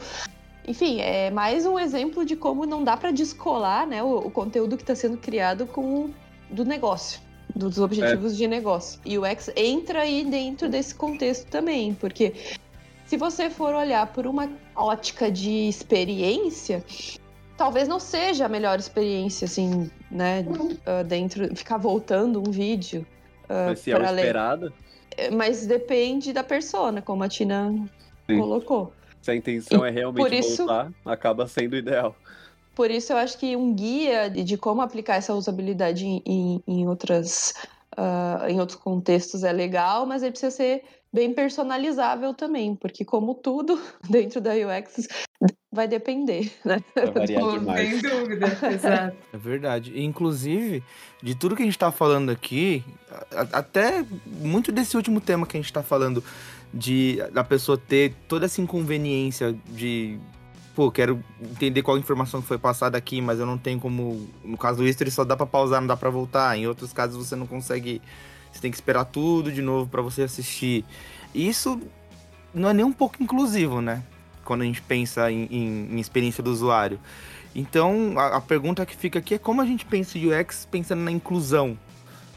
[0.66, 4.77] Enfim, é mais um exemplo de como não dá para descolar, né, o, o conteúdo
[4.77, 6.14] que está sendo criado com o
[6.51, 7.21] do negócio,
[7.57, 9.01] dos objetivos de negócio.
[9.05, 12.35] E o X entra aí dentro desse contexto também, porque
[13.12, 16.83] se você for olhar por uma ótica de experiência,
[17.59, 20.42] talvez não seja a melhor experiência, assim, né,
[20.87, 23.07] ah, dentro, ficar voltando um vídeo.
[23.51, 24.72] ah, Mas se é o esperado,
[25.31, 27.70] Mas depende da persona, como a Tina
[28.31, 28.38] Sim.
[28.38, 28.94] colocou.
[29.20, 32.16] se a intenção é realmente por isso- voltar, acaba sendo ideal.
[32.75, 37.53] Por isso eu acho que um guia de, como aplicar essa usabilidade em, em, outras,
[37.94, 43.35] ah, em outros contextos é legal, mas ele precisa ser bem personalizável também, porque como
[43.35, 45.07] tudo dentro da UX
[45.70, 46.79] vai depender, né?
[46.94, 48.01] Vai variar Pô, demais.
[48.01, 49.16] Sem dúvida, exato.
[49.33, 49.92] É verdade.
[49.94, 50.83] E, Inclusive,
[51.22, 55.46] de tudo que a gente tá falando aqui, a- a- até muito desse último tema
[55.46, 56.22] que a gente tá falando,
[56.75, 60.18] de da pessoa ter toda essa inconveniência de.
[60.75, 64.27] Pô, quero entender qual informação que foi passada aqui, mas eu não tenho como.
[64.42, 66.57] No caso do Easter, só dá pra pausar, não dá pra voltar.
[66.57, 68.01] Em outros casos, você não consegue.
[68.52, 70.84] Você tem que esperar tudo de novo pra você assistir.
[71.34, 71.80] E isso
[72.54, 74.02] não é nem um pouco inclusivo, né?
[74.44, 76.98] Quando a gente pensa em, em- em experiência do usuário.
[77.54, 81.00] Então, a, a pergunta que fica aqui é como a gente pensa o UX pensando
[81.02, 81.78] na inclusão,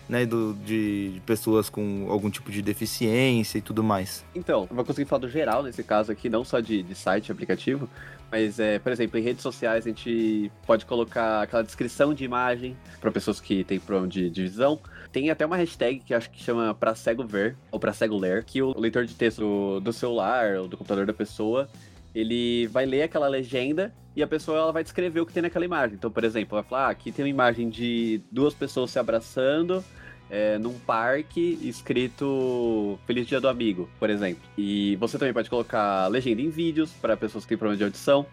[0.08, 4.24] né, do, de, de pessoas com algum tipo de deficiência e tudo mais.
[4.36, 7.32] Então, eu vou conseguir falar do geral nesse caso aqui, não só de, de site,
[7.32, 7.90] aplicativo,
[8.32, 12.76] mas, é, por exemplo, em redes sociais a gente pode colocar aquela descrição de imagem
[13.02, 14.80] para pessoas que têm problema de, de visão.
[15.16, 18.44] Tem até uma hashtag que acho que chama pra cego ver, ou pra cego ler,
[18.44, 21.70] que o leitor de texto do, do celular ou do computador da pessoa,
[22.14, 25.64] ele vai ler aquela legenda e a pessoa ela vai descrever o que tem naquela
[25.64, 25.96] imagem.
[25.96, 29.82] Então, por exemplo, vai falar, ah, aqui tem uma imagem de duas pessoas se abraçando,
[30.30, 34.44] é, num parque escrito Feliz Dia do Amigo, por exemplo.
[34.58, 38.26] E você também pode colocar legenda em vídeos para pessoas que têm problema de audição.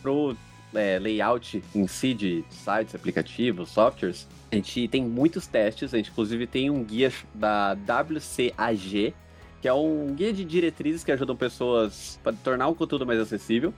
[0.00, 0.36] Pro
[0.72, 5.92] é, layout em si de sites, aplicativos, softwares, a gente tem muitos testes.
[5.92, 9.14] A gente, inclusive, tem um guia da WCAG,
[9.60, 13.72] que é um guia de diretrizes que ajudam pessoas a tornar o conteúdo mais acessível.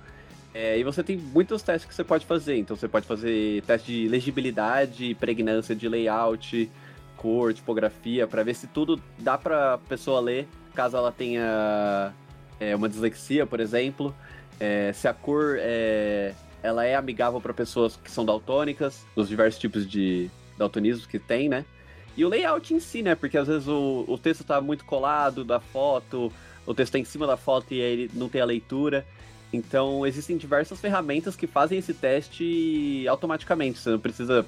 [0.53, 2.57] É, e você tem muitos testes que você pode fazer.
[2.57, 6.71] Então, você pode fazer teste de legibilidade, pregnância de layout,
[7.17, 12.13] cor, tipografia, para ver se tudo dá para pessoa ler, caso ela tenha
[12.59, 14.15] é, uma dislexia, por exemplo.
[14.59, 19.61] É, se a cor é, ela é amigável para pessoas que são daltônicas, os diversos
[19.61, 21.65] tipos de daltonismo que tem, né?
[22.17, 23.15] E o layout em si, né?
[23.15, 26.33] Porque às vezes o, o texto tá muito colado da foto,
[26.67, 29.07] o texto tá em cima da foto e aí ele não tem a leitura.
[29.53, 33.79] Então, existem diversas ferramentas que fazem esse teste automaticamente.
[33.79, 34.47] Você não precisa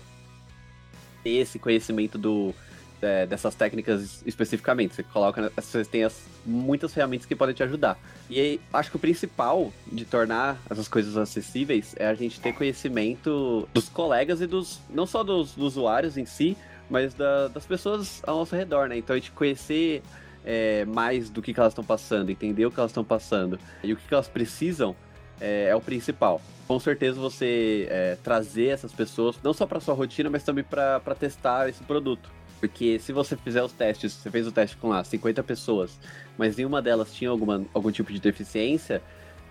[1.25, 2.55] ter esse conhecimento do,
[3.03, 4.95] é, dessas técnicas especificamente.
[4.95, 7.99] Você coloca, você tem as, muitas ferramentas que podem te ajudar.
[8.31, 12.53] E aí, acho que o principal de tornar essas coisas acessíveis é a gente ter
[12.55, 16.57] conhecimento dos colegas e dos não só dos, dos usuários em si,
[16.89, 18.97] mas da- das pessoas ao nosso redor, né?
[18.97, 20.03] Então a gente conhecer
[20.45, 23.93] é, mais do que, que elas estão passando, entender o que elas estão passando e
[23.93, 24.95] o que, que elas precisam
[25.41, 26.41] é, é o principal.
[26.69, 31.01] Com certeza você é, trazer essas pessoas, não só para sua rotina, mas também para
[31.19, 32.31] testar esse produto.
[32.63, 35.99] Porque se você fizer os testes, você fez o teste com lá 50 pessoas,
[36.39, 39.03] mas nenhuma delas tinha alguma, algum tipo de deficiência,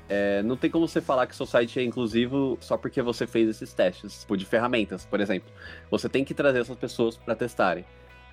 [0.07, 3.49] é, não tem como você falar que seu site é inclusivo só porque você fez
[3.49, 5.51] esses testes, tipo de ferramentas, por exemplo.
[5.89, 7.83] Você tem que trazer essas pessoas para testarem.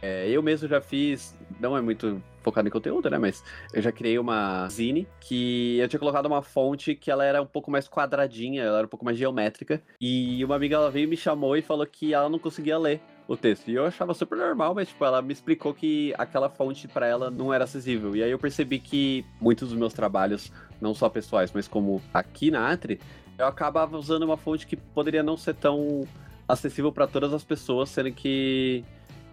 [0.01, 3.19] É, eu mesmo já fiz, não é muito focado em conteúdo, né?
[3.19, 3.43] Mas
[3.73, 7.47] eu já criei uma zine que eu tinha colocado uma fonte que ela era um
[7.47, 9.83] pouco mais quadradinha, ela era um pouco mais geométrica.
[10.01, 13.01] E uma amiga ela veio e me chamou e falou que ela não conseguia ler
[13.27, 13.69] o texto.
[13.69, 17.31] E eu achava super normal, mas tipo, ela me explicou que aquela fonte para ela
[17.31, 18.17] não era acessível.
[18.17, 22.51] E aí eu percebi que muitos dos meus trabalhos, não só pessoais, mas como aqui
[22.51, 22.99] na Atri,
[23.37, 26.07] eu acabava usando uma fonte que poderia não ser tão
[26.49, 28.83] acessível para todas as pessoas, sendo que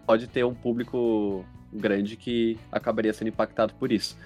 [0.06, 4.18] pode ter um público grande que acabaria sendo impactado por isso.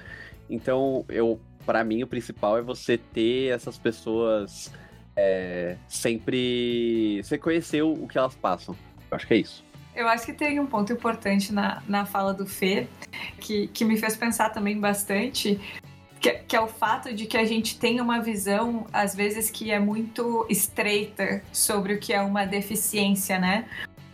[0.49, 4.71] Então, eu, para mim, o principal é você ter essas pessoas
[5.15, 7.21] é, sempre.
[7.23, 8.75] Você conhecer o, que elas passam.
[9.11, 9.63] Eu acho que é isso.
[9.95, 12.87] Eu acho que tem um ponto importante na, na fala do Fê,
[13.39, 15.59] que, que me fez pensar também bastante,
[16.21, 19.71] que, que, é o fato de que a gente tem uma visão, às vezes, que
[19.71, 23.65] é muito estreita sobre o que é uma deficiência, né?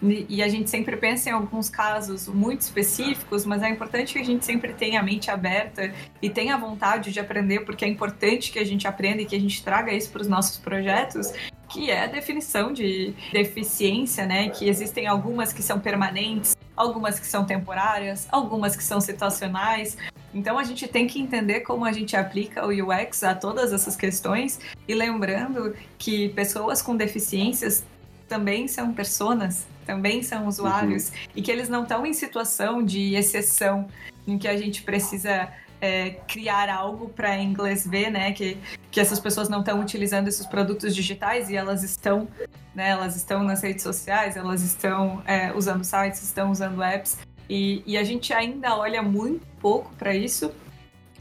[0.02, 4.26] E a gente sempre pensa em alguns casos muito específicos, mas é importante que a
[4.26, 5.92] gente sempre tenha a mente aberta
[6.22, 9.40] e tenha vontade de aprender, porque é importante que a gente aprenda e que a
[9.40, 11.32] gente traga isso para os nossos projetos,
[11.70, 14.50] que é a definição de deficiência, né?
[14.50, 19.98] Que existem algumas que são permanentes, algumas que são temporárias, algumas que são situacionais.
[20.34, 23.96] Então a gente tem que entender como a gente aplica o UX a todas essas
[23.96, 27.86] questões e lembrando que pessoas com deficiências
[28.28, 31.16] também são pessoas, também são usuários, uhum.
[31.36, 33.88] e que eles não estão em situação de exceção
[34.28, 38.32] em que a gente precisa é, criar algo para inglês ver, né?
[38.32, 38.58] Que,
[38.90, 42.28] que essas pessoas não estão utilizando esses produtos digitais e elas estão,
[42.74, 42.90] né?
[42.90, 47.18] Elas estão nas redes sociais, elas estão é, usando sites, estão usando apps.
[47.48, 50.52] E, e a gente ainda olha muito pouco para isso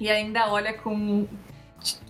[0.01, 1.27] e ainda olha com,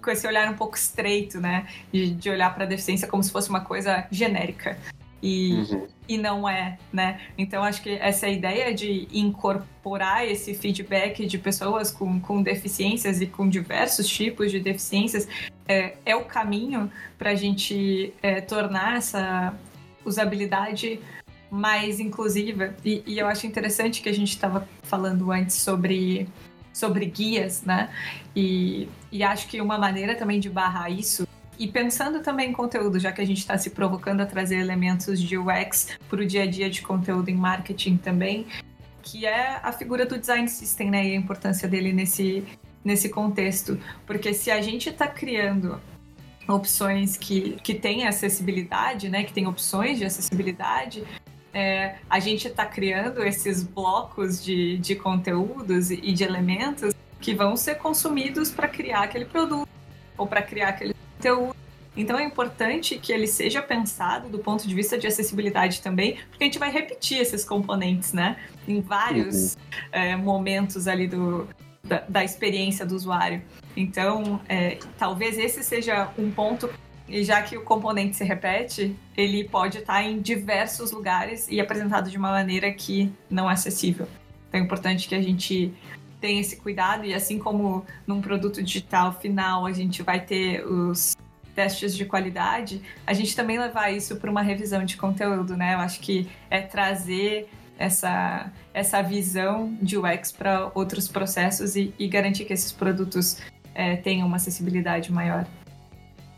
[0.02, 1.66] com esse olhar um pouco estreito, né?
[1.92, 4.78] De, de olhar para a deficiência como se fosse uma coisa genérica
[5.24, 5.86] e, uhum.
[6.06, 7.18] e não é, né?
[7.38, 13.26] Então acho que essa ideia de incorporar esse feedback de pessoas com, com deficiências e
[13.26, 15.26] com diversos tipos de deficiências
[15.66, 19.54] é, é o caminho para a gente é, tornar essa
[20.04, 21.00] usabilidade
[21.50, 22.74] mais inclusiva.
[22.84, 26.28] E, e eu acho interessante que a gente estava falando antes sobre
[26.70, 27.88] sobre guias, né?
[28.36, 31.24] E, e acho que uma maneira também de barrar isso
[31.56, 35.22] e pensando também em conteúdo, já que a gente está se provocando a trazer elementos
[35.22, 38.44] de UX para o dia a dia de conteúdo em marketing também,
[39.02, 41.06] que é a figura do design system, né?
[41.06, 42.42] E a importância dele nesse,
[42.84, 43.78] nesse contexto.
[44.04, 45.80] Porque se a gente está criando
[46.48, 49.22] opções que, que têm acessibilidade, né?
[49.22, 51.04] Que tem opções de acessibilidade,
[51.52, 56.93] é, a gente está criando esses blocos de, de conteúdos e de elementos
[57.24, 59.66] que vão ser consumidos para criar aquele produto
[60.14, 61.56] ou para criar aquele conteúdo.
[61.96, 66.44] Então é importante que ele seja pensado do ponto de vista de acessibilidade também, porque
[66.44, 68.36] a gente vai repetir esses componentes, né?
[68.68, 69.60] Em vários uhum.
[69.90, 71.48] é, momentos ali do,
[71.82, 73.40] da, da, experiência do usuário.
[73.74, 76.68] Então, é, talvez esse seja um ponto,
[77.08, 82.10] e já que o componente se repete, ele pode estar em diversos lugares e apresentado
[82.10, 84.06] de uma maneira que não é acessível.
[84.54, 85.74] Então é importante que a gente
[86.24, 91.14] tem esse cuidado e assim como num produto digital final a gente vai ter os
[91.54, 95.74] testes de qualidade, a gente também levar isso para uma revisão de conteúdo, né?
[95.74, 97.46] Eu acho que é trazer
[97.78, 103.42] essa, essa visão de UX para outros processos e, e, garantir que esses produtos
[103.74, 105.46] é, tenham uma acessibilidade maior.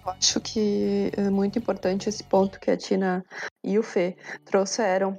[0.04, 3.24] Eu acho que é muito importante esse ponto que a Tina
[3.62, 5.16] e o Fê trouxeram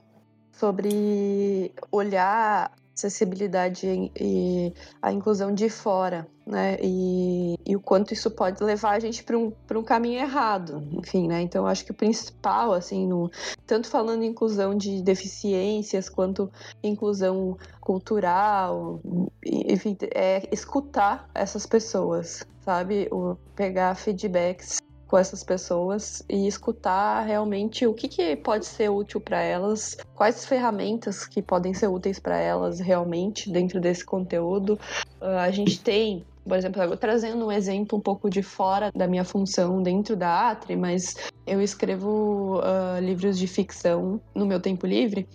[0.51, 6.77] sobre olhar acessibilidade e a inclusão de fora, né?
[6.81, 11.27] E, e o quanto isso pode levar a gente para um, um caminho errado, enfim,
[11.27, 11.41] né?
[11.41, 13.29] Então, acho que o principal, assim, no,
[13.67, 16.51] tanto falando em inclusão de deficiências quanto
[16.83, 18.99] inclusão cultural,
[19.45, 23.07] enfim, é escutar essas pessoas, sabe?
[23.11, 29.21] O, pegar feedbacks com essas pessoas e escutar realmente o que, que pode ser útil
[29.21, 34.77] para elas, quais ferramentas que podem ser úteis para elas realmente dentro desse conteúdo.
[35.21, 39.25] Uh, a gente tem por exemplo, trazendo um exemplo um pouco de fora da minha
[39.25, 45.27] função dentro da Atri, mas eu escrevo uh, livros de ficção no meu tempo livre.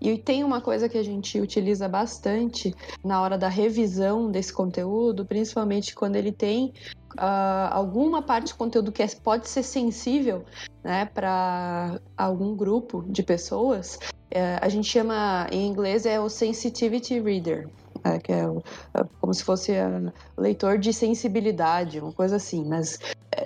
[0.00, 5.24] E tem uma coisa que a gente utiliza bastante na hora da revisão desse conteúdo,
[5.24, 6.72] principalmente quando ele tem
[7.18, 10.44] uh, alguma parte de conteúdo que é, pode ser sensível
[10.82, 13.98] né, para algum grupo de pessoas,
[14.34, 17.68] uh, a gente chama, em inglês, é o Sensitivity Reader.
[18.04, 22.64] É, que é, é como se fosse uh, leitor de sensibilidade, uma coisa assim.
[22.64, 22.98] Mas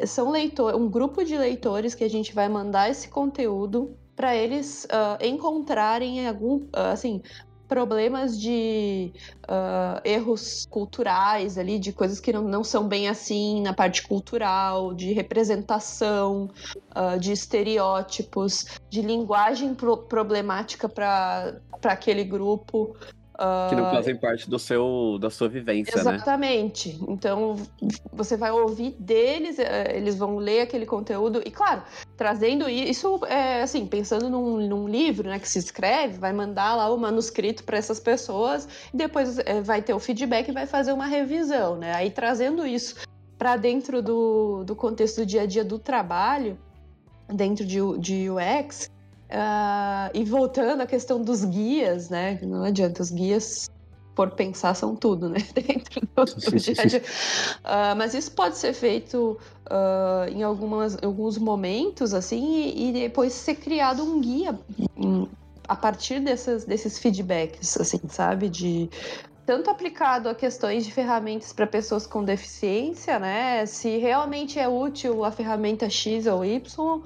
[0.07, 4.85] são leitor, um grupo de leitores que a gente vai mandar esse conteúdo para eles
[4.85, 7.23] uh, encontrarem algum, uh, assim,
[7.71, 9.13] problemas de
[9.45, 14.93] uh, erros culturais ali, de coisas que não, não são bem assim na parte cultural,
[14.93, 16.51] de representação,
[16.97, 22.97] uh, de estereótipos, de linguagem pro problemática para aquele grupo.
[23.71, 26.11] Que não fazem parte do seu, da sua vivência, Exatamente.
[26.11, 26.17] né?
[26.17, 26.99] Exatamente.
[27.09, 27.57] Então,
[28.13, 31.41] você vai ouvir deles, eh, eles vão ler aquele conteúdo.
[31.47, 31.83] E, claro,
[32.19, 36.93] trazendo isso, é, assim, pensando num, num, livro né, que se escreve, vai mandar lá
[36.93, 40.93] o manuscrito para essas pessoas e depois é, vai ter o feedback e vai fazer
[40.93, 41.95] uma revisão, né?
[41.95, 42.97] Aí, trazendo isso
[43.39, 46.59] para dentro do, do contexto do dia a dia do trabalho,
[47.27, 48.91] dentro de, de UX,
[49.31, 52.41] Uh, e voltando à questão dos guias, né?
[52.43, 53.71] Não adianta, os guias,
[54.13, 55.39] por pensar, são tudo, né?
[55.55, 57.01] Dentro do, do dia a dia.
[57.01, 63.33] Uh, mas isso pode ser feito uh, em algumas, alguns momentos, assim, e, e, depois
[63.33, 64.59] ser criado um guia
[64.97, 65.29] em,
[65.69, 68.49] a partir dessas, desses feedbacks, assim, sabe?
[68.49, 68.91] De
[69.47, 73.65] tanto aplicado a questões de ferramentas para pessoas com deficiência, né?
[73.65, 77.03] Se realmente é útil a ferramenta X ou Y,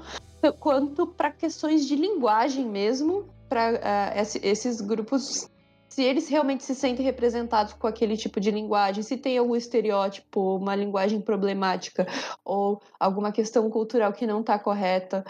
[0.53, 5.49] quanto para questões de linguagem mesmo, para uh, eh, esses grupos,
[5.89, 10.57] se eles realmente se sentem representados com aquele tipo de linguagem, se tem algum estereótipo,
[10.57, 12.07] uma linguagem problemática
[12.45, 15.25] ou alguma questão cultural que não está correta.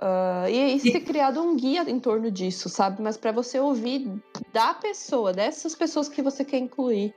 [0.00, 3.02] Uh, e aí ser criado um guia em torno disso, sabe?
[3.02, 4.08] Mas para você ouvir
[4.52, 7.12] da pessoa, dessas pessoas que você quer incluir,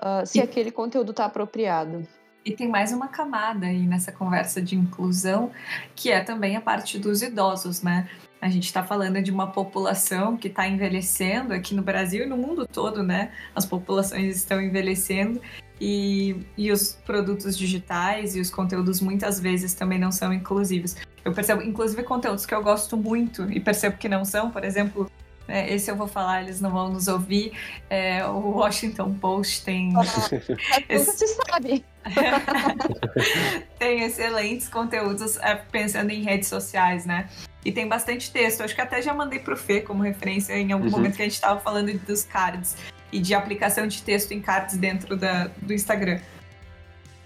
[0.00, 2.06] uh, se aquele conteúdo está apropriado.
[2.44, 5.52] E tem mais uma camada aí nessa conversa de inclusão,
[5.94, 8.08] que é também a parte dos idosos, né?
[8.40, 12.36] A gente está falando de uma população que está envelhecendo aqui no Brasil e no
[12.36, 13.30] mundo todo, né?
[13.54, 15.40] As populações estão envelhecendo
[15.80, 20.96] e, e os produtos digitais e os conteúdos muitas vezes também não são inclusivos.
[21.24, 25.08] Eu percebo, inclusive, conteúdos que eu gosto muito e percebo que não são, por exemplo,
[25.46, 27.52] é, esse eu vou falar, eles não vão nos ouvir.
[27.88, 29.92] É, o Washington Post tem.
[30.88, 31.12] Esse...
[31.18, 31.84] se sabe.
[33.78, 37.28] tem excelentes conteúdos é, pensando em redes sociais, né?
[37.64, 38.62] E tem bastante texto.
[38.62, 40.90] Acho que até já mandei pro Fê como referência em algum uhum.
[40.90, 42.76] momento que a gente estava falando dos cards
[43.12, 46.20] e de aplicação de texto em cards dentro da, do Instagram.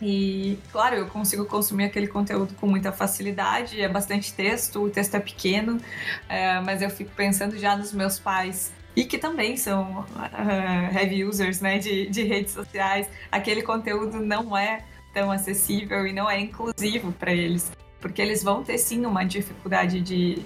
[0.00, 5.14] E, claro, eu consigo consumir aquele conteúdo com muita facilidade, é bastante texto, o texto
[5.14, 5.80] é pequeno,
[6.28, 11.22] é, mas eu fico pensando já nos meus pais e que também são uh, heavy
[11.22, 13.06] users né, de, de redes sociais.
[13.30, 14.82] Aquele conteúdo não é
[15.12, 17.70] tão acessível e não é inclusivo para eles,
[18.00, 20.42] porque eles vão ter sim uma dificuldade de,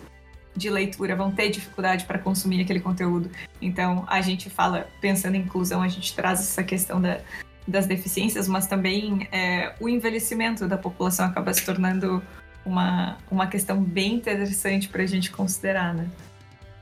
[0.56, 3.30] de leitura, vão ter dificuldade para consumir aquele conteúdo.
[3.62, 7.20] Então, a gente fala, pensando em inclusão, a gente traz essa questão da,
[7.66, 12.22] das deficiências, mas também é, o envelhecimento da população acaba se tornando
[12.64, 16.08] uma, uma questão bem interessante para a gente considerar, né?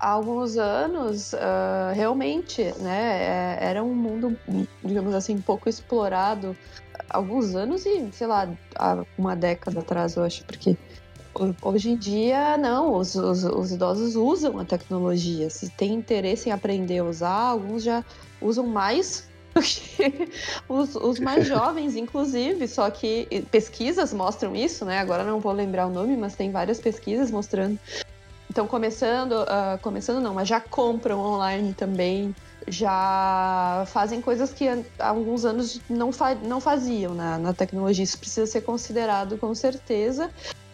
[0.00, 4.38] Há alguns anos, uh, realmente, né, é, era um mundo,
[4.84, 6.56] digamos assim, pouco explorado.
[7.10, 10.76] Alguns anos e, sei lá, há uma década atrás, eu acho, porque
[11.62, 15.50] hoje em dia, não, os, os, os idosos usam a tecnologia.
[15.50, 18.04] Se tem interesse em aprender a usar, alguns já
[18.40, 19.28] usam mais
[20.68, 24.98] os, os mais jovens, inclusive, só que pesquisas mostram isso, né?
[24.98, 27.78] Agora não vou lembrar o nome, mas tem várias pesquisas mostrando.
[28.50, 32.34] Então, começando, uh, começando não, mas já compram online também,
[32.66, 38.04] já fazem coisas que há alguns anos não, fa não faziam na, na tecnologia.
[38.04, 40.30] Isso precisa ser considerado com certeza.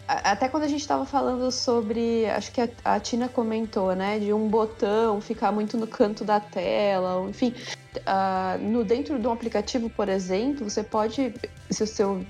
[0.07, 4.31] Até quando a gente estava falando sobre, acho que a, a, Tina comentou, né, de
[4.31, 7.55] um botão ficar muito no canto da tela, enfim,
[7.97, 11.33] uh, no dentro de um aplicativo, por exemplo, você pode,
[11.71, 12.23] se o seu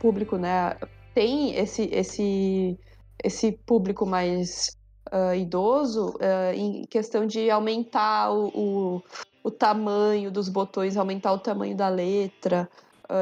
[0.00, 0.74] público, né,
[1.14, 2.76] tem esse esse
[3.22, 4.76] esse público mais
[5.12, 9.02] uh, idoso, uh, em questão de aumentar o, o,
[9.42, 12.68] o, tamanho dos botões, aumentar o tamanho da letra.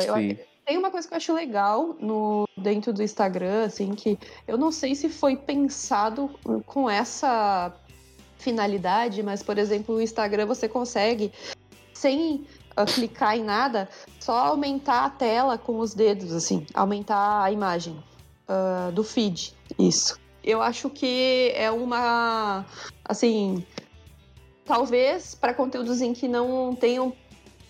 [0.07, 0.15] Eu,
[0.65, 4.71] tem uma coisa que eu acho legal no dentro do Instagram, assim, que eu não
[4.71, 6.31] sei se foi pensado
[6.67, 7.75] com essa
[8.39, 11.33] finalidade, mas, por exemplo, o Instagram você consegue,
[11.93, 13.89] sem uh, clicar em nada,
[14.21, 18.03] só aumentar a tela com os dedos, assim, aumentar a imagem
[18.49, 19.55] uh, do feed.
[19.79, 20.19] Isso.
[20.43, 22.65] Eu acho que é uma.
[23.05, 23.65] Assim.
[24.65, 27.13] Talvez para conteúdos em que não tenham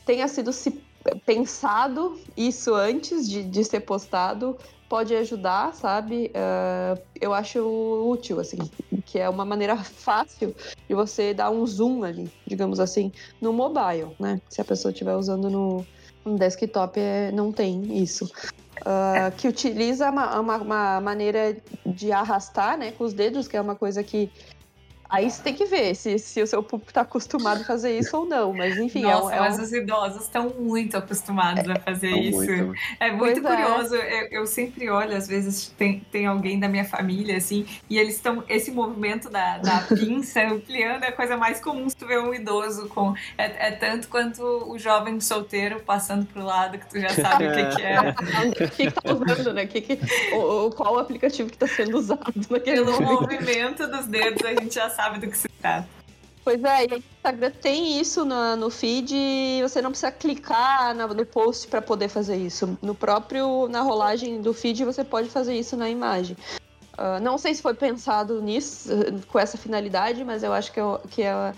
[0.04, 0.82] tenha sido se
[1.26, 4.56] pensado isso antes de, de ser postado
[4.88, 6.30] pode ajudar, sabe?
[6.34, 7.60] Uh, eu acho
[8.06, 8.58] útil, assim,
[9.06, 10.54] que é uma maneira fácil
[10.86, 13.10] de você dar um zoom ali, digamos assim,
[13.40, 14.38] no mobile, né?
[14.50, 15.86] Se a pessoa estiver usando no,
[16.26, 18.30] no desktop, é, não tem isso.
[18.80, 21.56] Uh, que utiliza uma, uma, uma, maneira
[21.86, 24.30] de arrastar, né, com os dedos, que é uma coisa que
[25.12, 28.16] Aí você tem que ver se, se o seu público tá acostumado a fazer isso
[28.16, 28.54] ou não.
[28.54, 29.64] Mas enfim, Nossa, é, um, mas é um...
[29.64, 32.38] os idosos estão muito acostumados a fazer isso.
[32.38, 32.74] muito.
[32.98, 33.62] É muito Pois é.
[33.62, 33.94] curioso.
[33.94, 38.14] Eu, eu sempre olho, às vezes tem, tem alguém da minha família, assim, e eles
[38.14, 38.42] estão.
[38.48, 42.32] Esse movimento da, da pinça ampliando é a coisa mais comum se tu vê um
[42.32, 43.14] idoso com.
[43.36, 47.52] É, é tanto quanto o jovem solteiro passando pro lado que tu já sabe o
[47.52, 48.00] que, que é.
[48.48, 49.66] o que, que tá usando, né?
[49.66, 49.98] Que que,
[50.34, 53.20] o, qual o aplicativo que tá sendo usado naquele Pelo momento.
[53.20, 55.88] movimento dos dedos, a gente já sabe do que se trata.
[56.44, 60.92] Pois é, e o Instagram tem isso no, no feed e você não precisa clicar
[60.92, 62.76] na- no post para poder fazer isso.
[62.82, 66.36] No próprio, na rolagem do feed, você pode fazer isso na imagem.
[66.98, 70.80] Ah, não sei se foi pensado nisso, eh, com essa finalidade, mas eu acho que,
[70.80, 71.54] é, que é,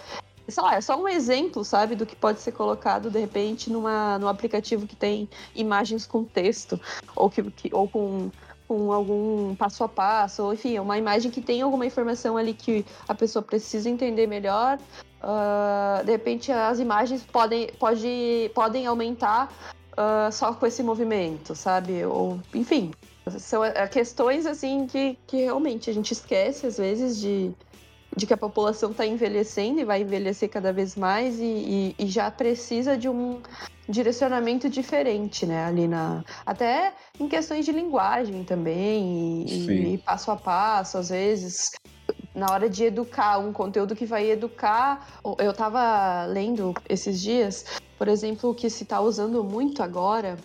[0.49, 4.18] sei lá, é só um exemplo, sabe, do que pode ser colocado, de repente, numa,
[4.18, 6.78] num aplicativo que tem imagens com texto,
[7.16, 8.30] ou, que, que- ou com,
[8.75, 12.85] com algum passo a passo, ou enfim, uma imagem que tem alguma informação ali que
[13.07, 14.81] a pessoa precisa entender melhor.
[15.22, 19.49] Ah, de repente, as imagens podem, pode, podem aumentar
[19.97, 22.05] ah, só com esse movimento, sabe?
[22.05, 22.91] Ou, enfim,
[23.39, 27.53] são eh, questões assim que, que realmente a gente esquece às vezes de,
[28.16, 32.06] de que a população está envelhecendo e vai envelhecer cada vez mais e, e- e
[32.06, 33.40] já precisa de um
[33.88, 35.64] direcionamento diferente, né?
[35.64, 36.24] Ali na.
[36.46, 41.70] Até em questões de linguagem também, e, e passo a passo, às vezes.
[42.34, 45.06] Na hora de educar, um conteúdo que vai educar.
[45.38, 47.64] Eu tava lendo esses dias,
[47.96, 50.36] por exemplo, o que se está usando muito agora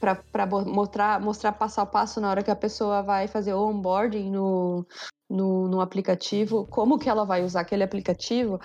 [0.00, 4.30] para mostrar, mostrar passo a passo na hora que a pessoa vai fazer o onboarding
[4.30, 4.86] no,
[5.28, 8.60] no, no aplicativo, como que ela vai usar aquele aplicativo.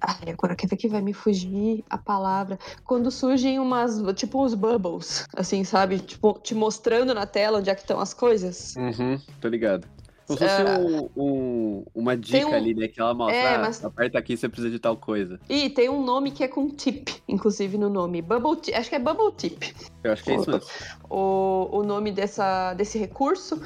[0.00, 2.58] Ai, agora quer ver que vai me fugir a palavra.
[2.84, 5.98] Quando surgem umas, tipo, os bubbles, assim, sabe?
[5.98, 8.74] Tipo, te mostrando na tela onde é que estão as coisas.
[8.76, 9.86] Uhum, tô ligado.
[10.26, 12.86] Como se fosse um- um- uma dica um- ali, né?
[12.88, 15.38] Que ela mostra, É, ah, mas- aperta aqui você precisa de tal coisa.
[15.50, 18.22] E tem um nome que é com tip, inclusive, no nome.
[18.22, 19.74] Bubble tip, acho que é Bubble Tip.
[20.04, 20.66] Eu acho que é isso mesmo.
[21.10, 23.60] o, o nome dessa, desse recurso.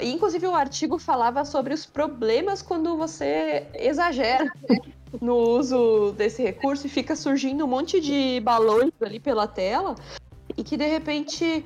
[0.00, 4.50] E, inclusive, o artigo falava sobre os problemas quando você exagera
[5.20, 9.94] no uso desse recurso e fica surgindo um monte de balões ali pela tela
[10.56, 11.64] e que, de repente,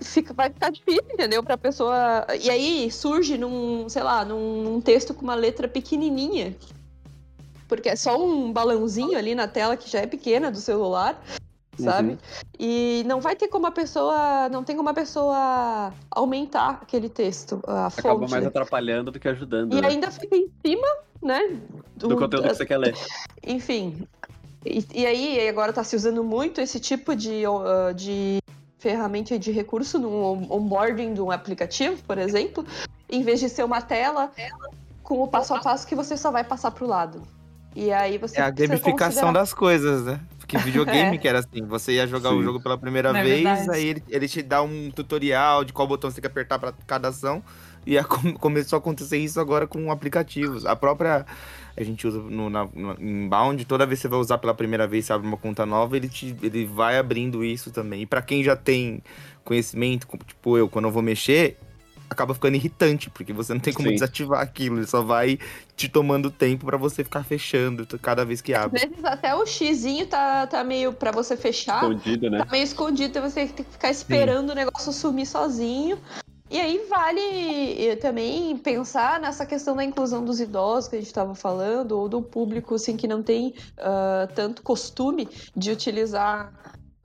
[0.00, 1.42] fica, vai ficar difícil, entendeu?
[1.42, 2.26] Pra pessoa...
[2.40, 6.56] E aí surge num, sei lá, num, num texto com uma letra pequenininha.
[7.68, 11.22] Porque é só um balãozinho ali na tela que já é pequena do celular
[11.82, 12.10] sabe?
[12.10, 12.18] Uhum.
[12.58, 17.60] E não vai ter como a pessoa, não tem como a pessoa aumentar aquele texto,
[17.66, 18.30] a Acaba fonte.
[18.30, 18.48] mais né?
[18.48, 19.74] atrapalhando do que ajudando.
[19.76, 19.88] E né?
[19.88, 20.86] ainda fica em cima,
[21.22, 21.56] né?
[21.96, 22.94] Do conteúdo que você quer ler.
[23.46, 24.06] Enfim.
[24.64, 28.38] E, e aí agora tá se usando muito esse tipo de, uh, de
[28.78, 32.64] ferramenta de recurso no on- onboarding de um aplicativo, por exemplo,
[33.08, 34.30] em vez de ser uma tela
[35.02, 37.22] com o passo a passo que você só vai passar pro lado.
[37.74, 40.20] E aí você É a gamificação considerar- das coisas, né?
[40.48, 41.18] Porque videogame É.
[41.18, 42.42] que era assim, você ia jogar o Sim.
[42.44, 43.70] jogo pela primeira Não é vez, verdade.
[43.70, 46.72] aí ele, ele te dá um tutorial de qual botão você tem que apertar pra
[46.86, 47.42] cada ação,
[47.86, 50.64] e a- com- começou a acontecer isso agora com aplicativos.
[50.64, 51.26] A própria,
[51.76, 54.86] a gente usa no, na, no inbound, toda vez que você vai usar pela primeira
[54.86, 58.02] vez, você abre uma conta nova, ele, te, ele vai abrindo isso também.
[58.02, 59.02] E pra quem já tem
[59.44, 61.58] conhecimento, como, tipo eu, quando eu vou mexer,
[62.10, 63.94] acaba ficando irritante, porque você não tem como Sim.
[63.94, 65.38] desativar aquilo, ele só vai
[65.76, 68.80] te tomando tempo pra você ficar fechando cada vez que Às abre.
[68.80, 72.38] vezes até o xizinho tá, tá meio pra você fechar, Escondido, né?
[72.38, 75.98] tá meio escondido, então você tem que ficar esperando o negócio sumir sozinho.
[76.50, 81.34] E aí vale também pensar nessa questão da inclusão dos idosos que a gente estava
[81.34, 86.50] falando, ou do público assim, que não tem ah, tanto costume de utilizar,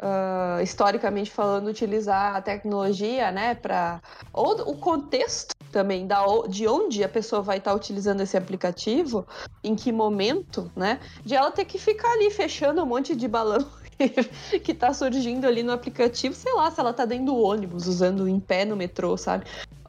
[0.06, 4.02] ah, historicamente falando, utilizar a tecnologia, né, para
[4.34, 9.26] ou o contexto também da, de onde a pessoa vai estar utilizando esse aplicativo,
[9.64, 13.66] em que momento, né, de ela ter que ficar ali fechando um monte de balão
[14.62, 18.28] que tá surgindo ali no aplicativo, sei lá, se ela tá dentro do ônibus, usando
[18.28, 19.46] em pé no metrô, sabe?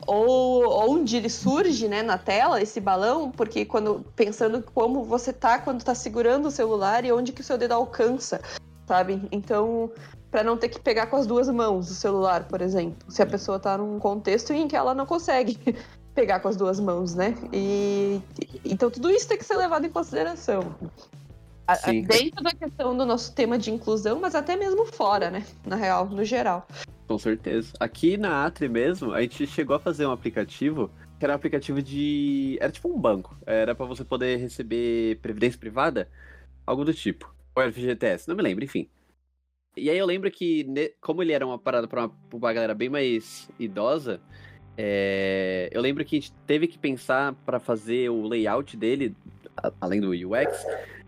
[0.06, 5.58] Ou onde ele surge, né, na tela, esse balão, porque quando pensando como você tá
[5.58, 8.40] quando tá segurando o celular e onde que o seu dedo alcança,
[8.86, 9.22] sabe?
[9.30, 9.90] Então,
[10.30, 13.26] para não ter que pegar com as duas mãos o celular, por exemplo, se a
[13.26, 15.58] pessoa tá num contexto em que ela não consegue
[16.14, 17.34] pegar com as duas mãos, né?
[17.52, 18.20] E
[18.64, 20.74] então tudo isso tem que ser levado em consideração.
[21.82, 22.02] Sim.
[22.02, 25.44] Dentro da questão do nosso tema de inclusão, mas até mesmo fora, né?
[25.64, 26.66] Na real, no geral.
[27.08, 27.72] Com certeza.
[27.80, 31.82] Aqui na Atri mesmo, a gente chegou a fazer um aplicativo que era um aplicativo
[31.82, 32.58] de.
[32.60, 33.36] Era tipo um banco.
[33.46, 36.08] Era pra você poder receber previdência privada,
[36.66, 37.33] algo do tipo.
[37.54, 38.88] Ou era FGTS, não me lembro, enfim.
[39.76, 40.66] E aí eu lembro que,
[41.00, 44.20] como ele era uma parada pra uma, pra uma galera bem mais idosa,
[44.76, 49.14] é, eu lembro que a gente teve que pensar pra fazer o layout dele
[49.80, 50.64] além do UX.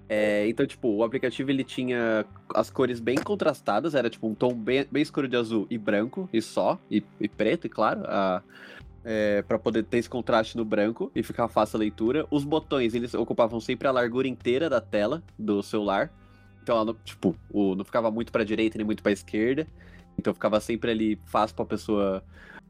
[0.08, 2.24] É, então, tipo, o aplicativo ele tinha
[2.54, 6.28] as cores bem contrastadas, era tipo um tom bem, bem escuro de azul e branco,
[6.32, 8.40] e só, e, e preto, e claro, a,
[9.04, 12.26] é, para poder ter esse contraste no branco e ficar fácil a leitura.
[12.30, 16.10] Os botões, eles ocupavam sempre a largura inteira da tela do celular.
[16.66, 19.68] Então, não, tipo, o, não ficava muito para direita nem muito para esquerda.
[20.18, 22.24] Então ficava sempre ali fácil para a pessoa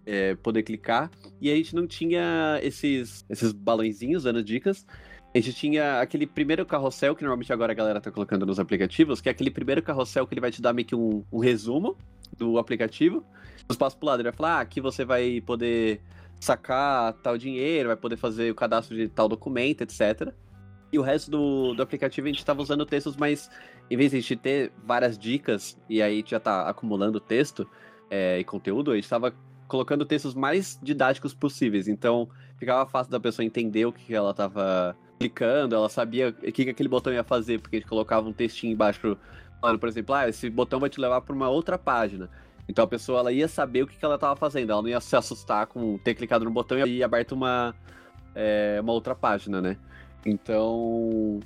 [0.05, 1.11] é, poder clicar.
[1.41, 4.87] E a gente não tinha esses, esses balãozinhos dando dicas.
[5.35, 9.23] A gente tinha aquele primeiro carrossel que normalmente agora a galera tá colocando nos aplicativos,
[9.23, 11.97] que é aquele primeiro carrossel que ele vai te dar meio que um, um resumo
[12.37, 13.25] do aplicativo.
[13.67, 16.03] Os passos pro lado, ele vai falar, ah, aqui você vai poder
[16.39, 20.35] sacar tal dinheiro, vai poder fazer o cadastro de tal documento, etc.
[20.93, 23.51] E o resto do, do aplicativo a gente estava usando textos mais.
[23.91, 27.69] Em vez de ter várias dicas e aí já tá acumulando texto
[28.11, 29.33] é, e conteúdo, a gente estava
[29.69, 31.89] colocando textos mais didáticos possíveis.
[31.89, 32.29] Então
[32.59, 36.71] ficava fácil da pessoa entender o que ela estava clicando, ela sabia o que, que
[36.71, 39.17] aquele botão ia fazer, porque a gente colocava um textinho embaixo,
[39.61, 42.29] falando, por exemplo, ah, esse botão vai te levar para uma outra página.
[42.69, 45.01] Então a pessoa ela ia saber o que, que ela estava fazendo, ela não ia
[45.01, 47.75] se assustar com ter clicado no botão e aberto uma,
[48.35, 49.77] é, uma outra página, né?
[50.25, 51.41] Então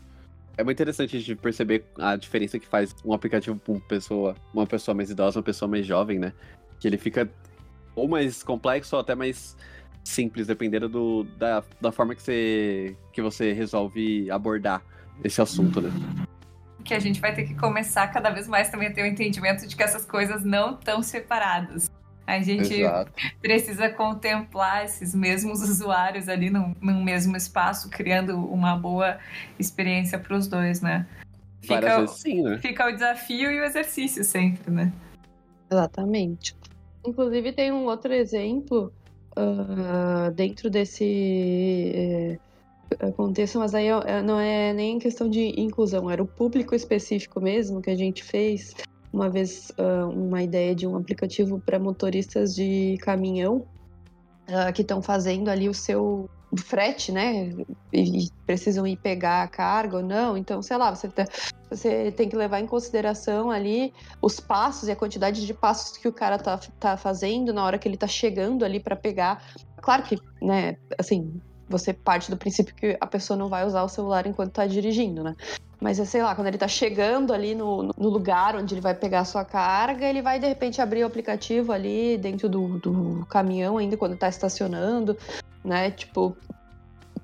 [0.61, 4.67] é muito interessante gente perceber a diferença que faz um aplicativo para uma pessoa, uma
[4.67, 6.33] pessoa mais idosa, uma pessoa mais jovem, né?
[6.79, 7.29] Que ele fica
[7.95, 9.57] ou mais complexo ou até mais
[10.05, 14.83] simples, dependendo do, da, da forma que você, que você resolve abordar
[15.25, 15.91] esse assunto, né?
[16.85, 19.09] Que a gente vai ter que começar cada vez mais também a ter o um
[19.09, 21.91] entendimento de que essas coisas não estão separadas.
[22.27, 23.13] A gente Exato.
[23.41, 29.19] precisa contemplar esses mesmos usuários ali num, num mesmo espaço, criando uma boa
[29.59, 31.07] experiência para os dois, né?
[31.61, 32.59] Fica, vezes sim, né?
[32.59, 34.93] Fica o desafio e o exercício sempre, né?
[35.71, 36.57] Exatamente.
[37.05, 38.93] Inclusive tem um outro exemplo
[39.37, 42.39] uh, dentro desse
[43.03, 47.41] uh, contexto, mas aí é, não é nem questão de inclusão, era o público específico
[47.41, 48.75] mesmo que a gente fez.
[49.13, 53.67] Uma vez, uh, uma ideia de um aplicativo para motoristas de caminhão
[54.75, 57.53] que estão fazendo ali o seu frete, né?
[57.93, 60.37] E precisam ir pegar a carga ou não.
[60.37, 61.25] Então, sei lá, você, tá,
[61.71, 66.09] você tem que levar em consideração ali os passos e a quantidade de passos que
[66.09, 69.45] o cara tá, tá fazendo na hora que ele tá chegando ali para pegar.
[69.81, 71.41] Claro que, né, assim,
[71.71, 75.23] você parte do princípio que a pessoa não vai usar o celular enquanto tá dirigindo,
[75.23, 75.37] né?
[75.81, 79.21] Mas, sei lá, quando ele tá chegando ali no, no lugar onde ele vai pegar
[79.21, 83.79] a sua carga, ele vai, de repente, abrir o aplicativo ali dentro do, do caminhão
[83.79, 85.17] ainda quando tá estacionando,
[85.65, 85.91] né?
[85.91, 86.37] Tipo,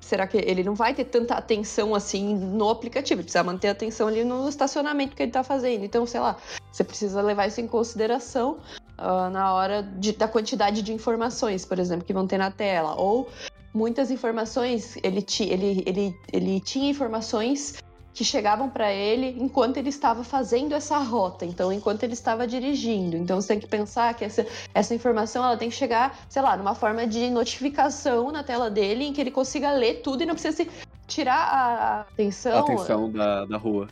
[0.01, 3.23] será que ele não vai ter tanta atenção assim no aplicativo?
[3.23, 5.85] Precisa manter a atenção ali no estacionamento que ele está fazendo.
[5.85, 6.37] Então, sei lá,
[6.73, 8.59] você precisa levar isso em consideração
[8.99, 12.95] uh, na hora de, da quantidade de informações, por exemplo, que vão ter na tela.
[12.95, 13.29] Ou
[13.77, 17.77] muitas informações, ele, ele, ele, ele tinha informações
[18.14, 23.14] que chegavam para ele enquanto ele estava fazendo essa rota, então enquanto ele estava dirigindo.
[23.14, 26.57] Então você tem que pensar que essa, essa informação ela tem que chegar, sei lá,
[26.57, 30.33] numa forma de notificação na tela dele em que ele consiga ler tudo e não
[30.33, 30.70] precisa se
[31.07, 33.89] tirar a atenção, a atenção da, da rua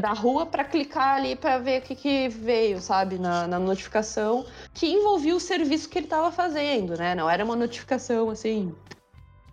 [0.00, 4.44] da rua para clicar ali para ver o que, que veio, sabe, na, na, notificação
[4.72, 7.14] que envolvia o serviço que ele estava fazendo, né?
[7.14, 8.74] Não era uma notificação assim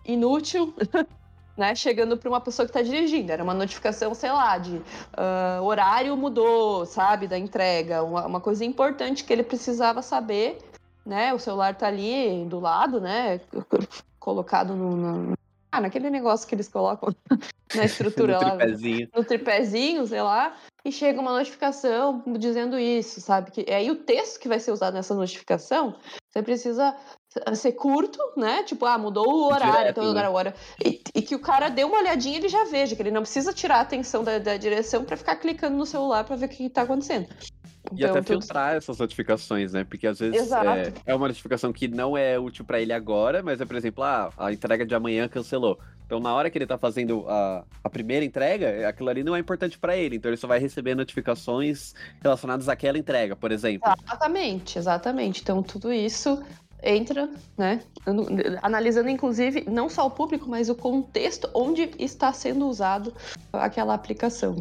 [0.04, 0.74] inútil
[1.56, 3.30] né, chegando para uma pessoa que está dirigindo.
[3.30, 8.64] Era uma notificação, sei lá, de uh, horário mudou, sabe, da entrega, uma, uma, coisa
[8.64, 10.58] importante que ele precisava saber,
[11.04, 11.32] né?
[11.34, 13.40] O celular está ali do lado, né,
[14.18, 15.32] colocado no, no,
[15.70, 17.14] ah, naquele negócio que eles colocam
[17.74, 19.08] na estrutura no lá, tripézinho.
[19.14, 23.50] no tripézinho, sei lá, e chega uma notificação dizendo isso, sabe?
[23.50, 25.96] Que é aí o texto que vai ser usado nessa notificação,
[26.32, 26.96] você precisa
[27.54, 28.62] ser curto, né?
[28.62, 30.34] Tipo, ah, mudou o horário, Direto, então agora né?
[30.34, 30.54] hora.
[30.82, 33.52] E, e, que o cara dê uma olhadinha ele já veja, que ele não precisa
[33.52, 36.64] tirar a atenção da, da direção para ficar clicando no celular para ver o que,
[36.64, 37.28] está acontecendo.
[37.92, 38.40] E então, até tudo...
[38.40, 39.84] filtrar essas notificações, né?
[39.84, 43.60] Porque às vezes é, é, uma notificação que não é útil para ele agora, mas
[43.60, 45.78] é, por exemplo, ah, a entrega de amanhã cancelou.
[46.06, 49.38] Então, na hora que ele tá fazendo a, a primeira entrega, aquilo ali não é
[49.38, 50.16] importante para ele.
[50.16, 53.90] Então, ele só vai receber notificações relacionadas àquela entrega, por exemplo.
[54.04, 55.40] Exatamente, exatamente.
[55.40, 56.42] Então, tudo isso
[56.82, 57.80] entra, né,
[58.60, 63.14] analisando inclusive não só o público, mas o contexto onde está sendo usado
[63.52, 64.56] aquela aplicação.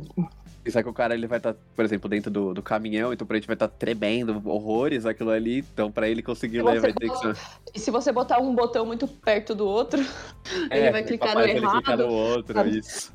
[0.64, 3.12] Isso é que o cara ele vai estar, tá, por exemplo, dentro do, do caminhão,
[3.12, 6.80] então pra gente vai estar tá tremendo horrores aquilo ali, então pra ele conseguir ler
[6.80, 7.34] vai ter que
[7.74, 10.02] E se você botar um botão muito perto do outro,
[10.70, 11.74] é, ele vai clicar no errado.
[11.74, 12.78] Clicar no outro, sabe?
[12.78, 13.14] isso.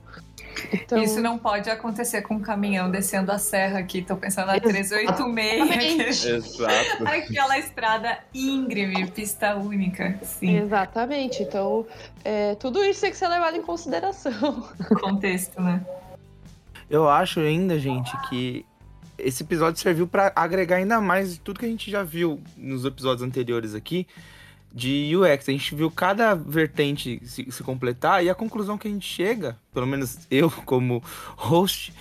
[0.73, 1.03] Então...
[1.03, 4.03] Isso não pode acontecer com um caminhão descendo a serra aqui.
[4.03, 6.25] Tô pensando na 386.
[6.25, 7.05] Exato.
[7.07, 10.19] Aquela estrada íngreme, pista única.
[10.23, 10.57] Sim.
[10.57, 11.43] Exatamente.
[11.43, 11.87] Então,
[12.25, 14.67] é, tudo isso tem que ser levado em consideração.
[15.01, 15.85] Contexto, né?
[16.89, 18.65] Eu acho ainda, gente, que
[19.19, 23.27] esse episódio serviu para agregar ainda mais tudo que a gente já viu nos episódios
[23.27, 24.07] anteriores aqui
[24.73, 25.49] de UX.
[25.49, 29.59] A gente viu cada vertente se, se, completar e a conclusão que a gente chega,
[29.73, 31.03] pelo menos eu como
[31.37, 31.93] host,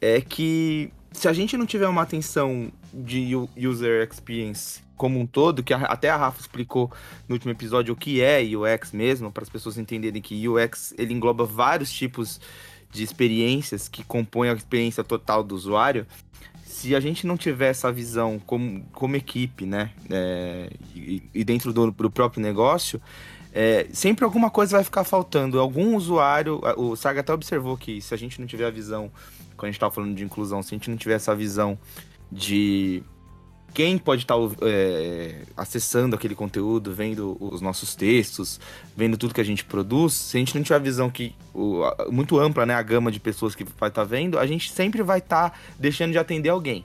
[0.00, 5.62] é que se a gente não tiver uma atenção de user experience como um todo,
[5.62, 6.92] que até a Rafa explicou
[7.28, 11.14] no último episódio o que é UX mesmo, para as pessoas entenderem que UX ele
[11.14, 12.46] engloba vários tipos de
[12.94, 16.06] experiências que compõem a experiência total do usuário
[16.78, 21.72] se a gente não tiver essa visão como, como equipe, né, é, e, e, dentro
[21.72, 23.02] do, do próprio negócio,
[23.52, 25.58] é, sempre alguma coisa vai ficar faltando.
[25.58, 29.10] Algum usuário, o Saga até observou que se a gente não tiver a visão,
[29.56, 31.76] quando a gente estava falando de inclusão, se a gente não tiver essa visão
[32.30, 33.02] de
[33.74, 38.60] quem pode estar tá, é, acessando aquele conteúdo, vendo os nossos textos,
[38.96, 41.82] vendo tudo que a gente produz, se a gente não tiver a visão que o,
[42.10, 45.02] muito ampla, né, a gama de pessoas que vai estar tá vendo, a gente sempre
[45.02, 46.84] vai estar tá deixando de atender alguém.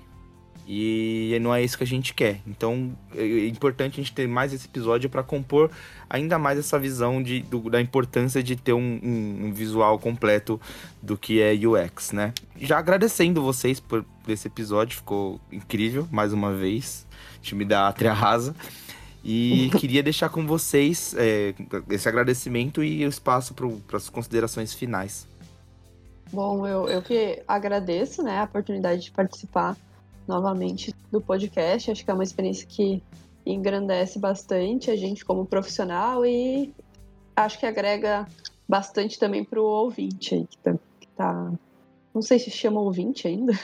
[0.67, 2.39] E não é isso que a gente quer.
[2.47, 5.69] Então é, é importante a gente ter mais esse episódio para compor
[6.09, 10.61] ainda mais essa visão de, do, da importância de ter um, um, um, visual completo
[11.01, 12.33] do que é UX, né?
[12.61, 17.05] Já agradecendo vocês por, por esse episódio, ficou incrível mais uma vez.
[17.41, 18.55] Time da Atria Rasa.
[19.23, 21.55] E queria deixar com vocês é,
[21.89, 25.27] esse agradecimento e o espaço para as considerações finais.
[26.31, 29.75] Bom, eu, eu que agradeço né, a oportunidade de participar
[30.27, 31.91] novamente do podcast.
[31.91, 33.01] Acho que é uma experiência que
[33.45, 36.73] engrandece bastante a gente como profissional e
[37.35, 38.27] acho que agrega
[38.67, 41.51] bastante também para o ouvinte aí, que tá, que tá,
[42.13, 43.53] Não sei se chama ouvinte ainda.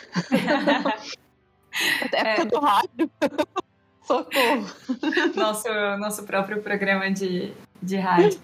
[2.03, 2.45] Até época é.
[2.45, 3.11] do rádio.
[4.03, 4.65] Socorro.
[5.35, 8.39] Nosso, nosso próprio programa de, de rádio.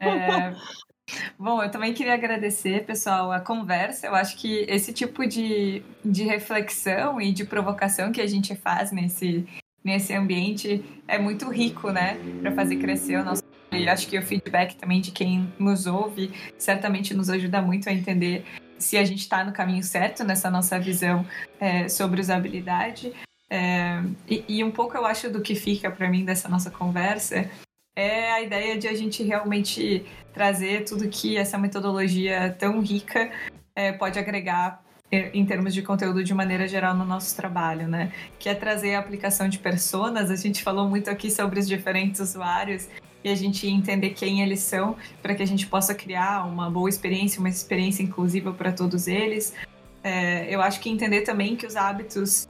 [0.00, 0.54] É,
[1.38, 4.06] Bom, eu também queria agradecer, pessoal, a conversa.
[4.06, 8.92] Eu acho que esse tipo de, de reflexão e de provocação que a gente faz
[8.92, 9.46] nesse,
[9.84, 12.18] nesse ambiente é muito rico, né?
[12.40, 13.42] Para fazer crescer o nosso.
[13.72, 17.92] E acho que o feedback também de quem nos ouve certamente nos ajuda muito a
[17.92, 18.44] entender
[18.78, 21.24] se a gente está no caminho certo nessa nossa visão
[21.60, 23.12] é, sobre usabilidade.
[23.48, 27.48] É, e, e um pouco eu acho do que fica para mim dessa nossa conversa
[27.96, 33.30] é a ideia de a gente realmente trazer tudo que essa metodologia tão rica
[33.74, 34.82] é, pode agregar
[35.12, 38.12] em termos de conteúdo de maneira geral no nosso trabalho, né?
[38.38, 40.30] Que é trazer a aplicação de personas.
[40.30, 42.88] A gente falou muito aqui sobre os diferentes usuários
[43.24, 46.88] e a gente entender quem eles são para que a gente possa criar uma boa
[46.88, 49.52] experiência, uma experiência inclusiva para todos eles.
[50.04, 52.46] É, eu acho que entender também que os hábitos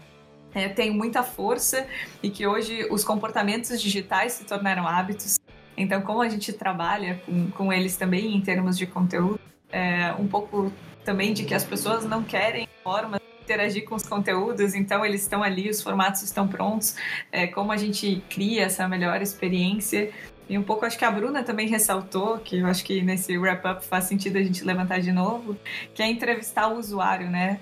[0.55, 1.87] é, tem muita força
[2.23, 5.39] e que hoje os comportamentos digitais se tornaram hábitos.
[5.77, 9.41] Então, como a gente trabalha com, com eles também em termos de conteúdo,
[9.73, 10.73] é, um pouco
[11.05, 15.43] também de que as pessoas não querem formas interagir com os conteúdos, então eles estão
[15.43, 16.95] ali, os formatos estão prontos,
[17.33, 20.11] é, como a gente cria essa melhor experiência.
[20.49, 23.85] E um pouco acho que a Bruna também ressaltou, que eu acho que nesse wrap-up
[23.85, 25.57] faz sentido a gente levantar de novo,
[25.95, 27.61] que é entrevistar o usuário, né?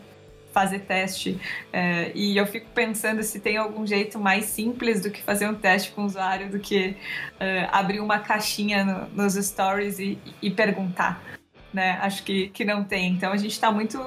[0.53, 1.39] Fazer teste.
[1.73, 5.55] É, e eu fico pensando se tem algum jeito mais simples do que fazer um
[5.55, 6.97] teste com o usuário do que
[7.35, 11.23] uh, abrir uma caixinha no, nos stories e, e, perguntar.
[11.73, 11.99] Né?
[12.01, 13.13] Acho que, que não tem.
[13.13, 13.99] Então a gente está muito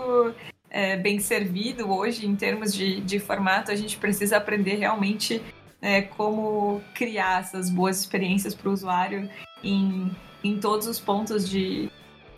[0.69, 3.71] é, bem servido hoje em termos de, de formato.
[3.71, 5.41] A gente precisa aprender realmente
[5.81, 9.29] é, como criar essas boas experiências para o usuário
[9.63, 10.11] em,
[10.43, 11.89] em todos os pontos de,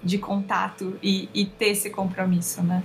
[0.03, 2.83] de contato e, e ter esse compromisso, né?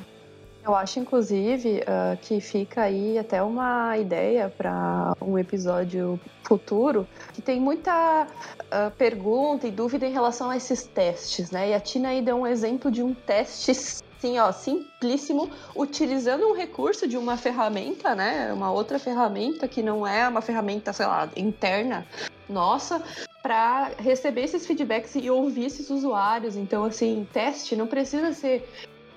[0.69, 7.41] Eu acho, inclusive, uh, que fica aí até uma ideia para um episódio futuro, que
[7.41, 11.71] tem muita uh, pergunta e dúvida em relação a esses testes, né?
[11.71, 16.55] E a Tina aí deu um exemplo de um teste sim, ó, simplíssimo, utilizando um
[16.55, 18.53] recurso de uma ferramenta, né?
[18.53, 22.07] Uma outra ferramenta que não é uma ferramenta, sei lá, interna
[22.47, 23.03] nossa,
[23.43, 26.57] para receber esses feedbacks e ouvir esses usuários.
[26.57, 28.69] Então, assim, teste não precisa ser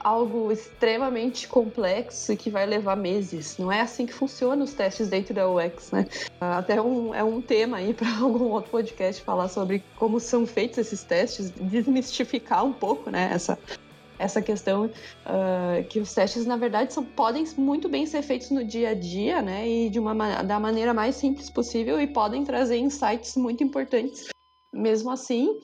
[0.04, 3.58] algo extremamente complexo e que vai levar meses.
[3.58, 6.06] Não é assim que funcionam os testes dentro da UX, né?
[6.40, 10.80] Até um, é um tema aí para algum outro podcast falar sobre como são feitos
[10.80, 13.30] esses testes, desmistificar um pouco, né?
[13.34, 13.58] Essa,
[14.18, 18.64] essa questão uh, que os testes, na verdade, são, podem muito bem ser feitos no
[18.64, 19.68] dia a dia, né?
[19.68, 24.30] E de uma, da maneira mais simples possível e podem trazer insights muito importantes
[24.74, 25.60] mesmo assim.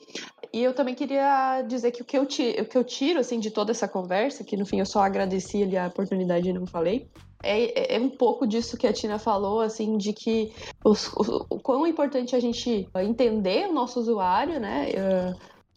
[0.52, 3.38] E eu também queria dizer que o que eu, tiro, o que eu tiro assim,
[3.38, 6.66] de toda essa conversa, que no fim eu só agradeci ali a oportunidade e não
[6.66, 7.08] falei,
[7.42, 10.52] é, é, é um pouco disso que a Tina falou, assim, de que
[10.84, 14.88] os, o, o quão importante a gente entender o nosso usuário, né?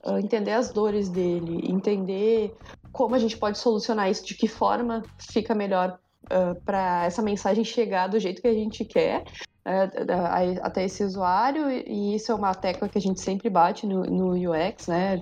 [0.04, 2.56] Uh, entender as dores dele, entender
[2.92, 7.64] como a gente pode solucionar isso, de que forma fica melhor uh, para essa mensagem
[7.64, 9.24] chegar do jeito que a gente quer.
[9.64, 14.04] Uh, até esse usuário, e isso é uma tecla que a gente sempre bate no,
[14.04, 15.22] no UX, né?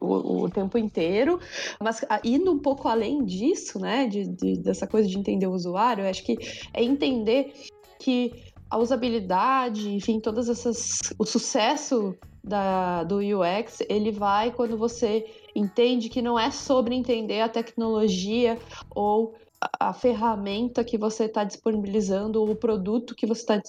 [0.00, 1.38] O, o, tempo inteiro,
[1.80, 6.04] mas indo um pouco além disso, né, de, de, dessa coisa de entender o usuário,
[6.04, 6.36] eu acho que
[6.72, 7.52] é entender
[7.98, 8.32] que
[8.68, 16.08] a usabilidade, enfim, todas essas, o sucesso da, do UX, ele vai quando você entende
[16.08, 18.58] que não é sobre entender a tecnologia
[18.94, 23.62] ou a ferramenta que você está disponibilizando, o produto que você está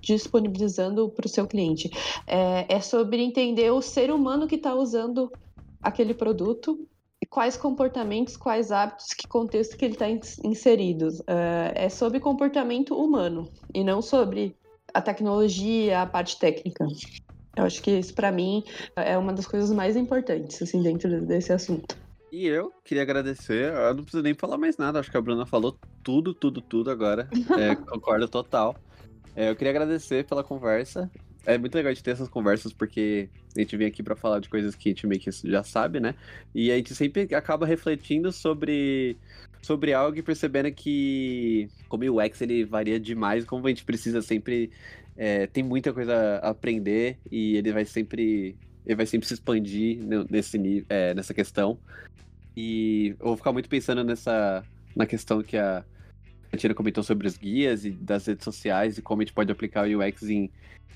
[0.00, 1.90] disponibilizando para o seu cliente.
[2.26, 5.30] É, é, sobre entender o ser humano que está usando
[5.82, 6.86] aquele produto,
[7.28, 11.08] quais comportamentos, quais hábitos, que contexto que ele está inserido.
[11.26, 14.56] É, é sobre comportamento humano e não sobre
[14.94, 16.86] a tecnologia, a parte técnica.
[17.56, 18.62] Eu acho que isso, para mim,
[18.94, 22.05] é uma das coisas mais importantes, assim, dentro desse assunto.
[22.32, 25.46] E eu queria agradecer, eu não preciso nem falar mais nada, acho que a Bruna
[25.46, 27.28] falou tudo, tudo, tudo agora.
[27.58, 28.76] É, concordo total.
[29.34, 31.10] É, eu queria agradecer pela conversa.
[31.44, 34.48] É muito legal de ter essas conversas, porque a gente vem aqui para falar de
[34.48, 36.14] coisas que a gente meio que já sabe, né?
[36.52, 39.16] E a gente sempre acaba refletindo sobre,
[39.62, 44.20] sobre algo e percebendo que, como o UX ele varia demais, como a gente precisa
[44.20, 44.72] sempre
[45.16, 48.56] é, tem muita coisa a aprender e ele vai sempre
[48.86, 49.98] ele vai sempre se expandir
[50.30, 51.78] nesse é, nessa questão
[52.56, 54.64] e eu vou ficar muito pensando nessa
[54.94, 55.84] na questão que a
[56.56, 59.86] Tina comentou sobre os guias e das redes sociais e como a gente pode aplicar
[59.86, 60.50] o UX em,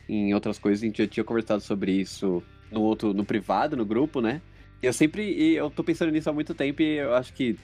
[0.09, 0.82] em outras coisas.
[0.82, 4.41] A gente já tinha conversado sobre isso no outro, no privado, no grupo, né?
[4.82, 7.59] E eu sempre, eu tô pensando nisso há muito tempo e eu acho que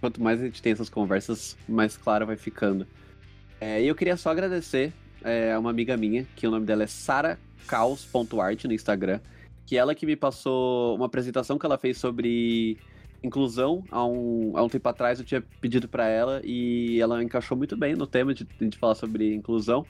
[0.00, 2.86] quanto mais a gente tem essas conversas, mais claro vai ficando.
[3.60, 4.94] É, e eu queria só agradecer
[5.24, 9.20] é uma amiga minha, que o nome dela é saracaos.art no Instagram,
[9.66, 12.78] que ela que me passou uma apresentação que ela fez sobre
[13.22, 17.56] inclusão há um, há um tempo atrás eu tinha pedido para ela e ela encaixou
[17.56, 19.86] muito bem no tema de, de falar sobre inclusão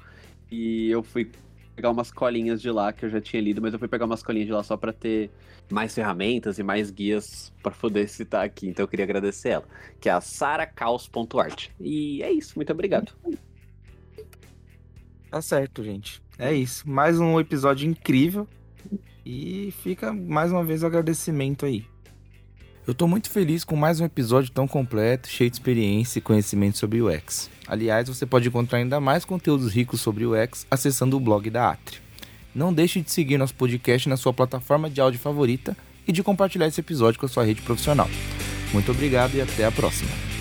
[0.51, 1.31] e eu fui
[1.75, 4.22] pegar umas colinhas de lá que eu já tinha lido, mas eu fui pegar umas
[4.22, 5.31] colinhas de lá só para ter
[5.70, 8.68] mais ferramentas e mais guias para poder citar aqui.
[8.68, 9.64] Então eu queria agradecer ela,
[10.01, 11.70] que é a saracaos.art.
[11.81, 13.12] E é isso, muito obrigado.
[15.31, 16.22] Tá certo, gente.
[16.39, 16.89] É isso.
[16.89, 18.47] Mais um episódio incrível.
[19.25, 21.87] E fica mais uma vez o agradecimento aí.
[22.87, 26.77] Eu tô muito feliz com mais um episódio tão completo, cheio de experiência e conhecimento
[26.77, 27.51] sobre o UX.
[27.66, 31.70] Aliás, você pode encontrar ainda mais conteúdos ricos sobre o UX acessando o blog da
[31.70, 31.99] Atri.
[32.55, 35.75] Não deixe de seguir nosso podcast na sua plataforma de áudio favorita
[36.07, 38.09] e de compartilhar esse episódio com a sua rede profissional.
[38.72, 40.34] Muito obrigado e até a próxima.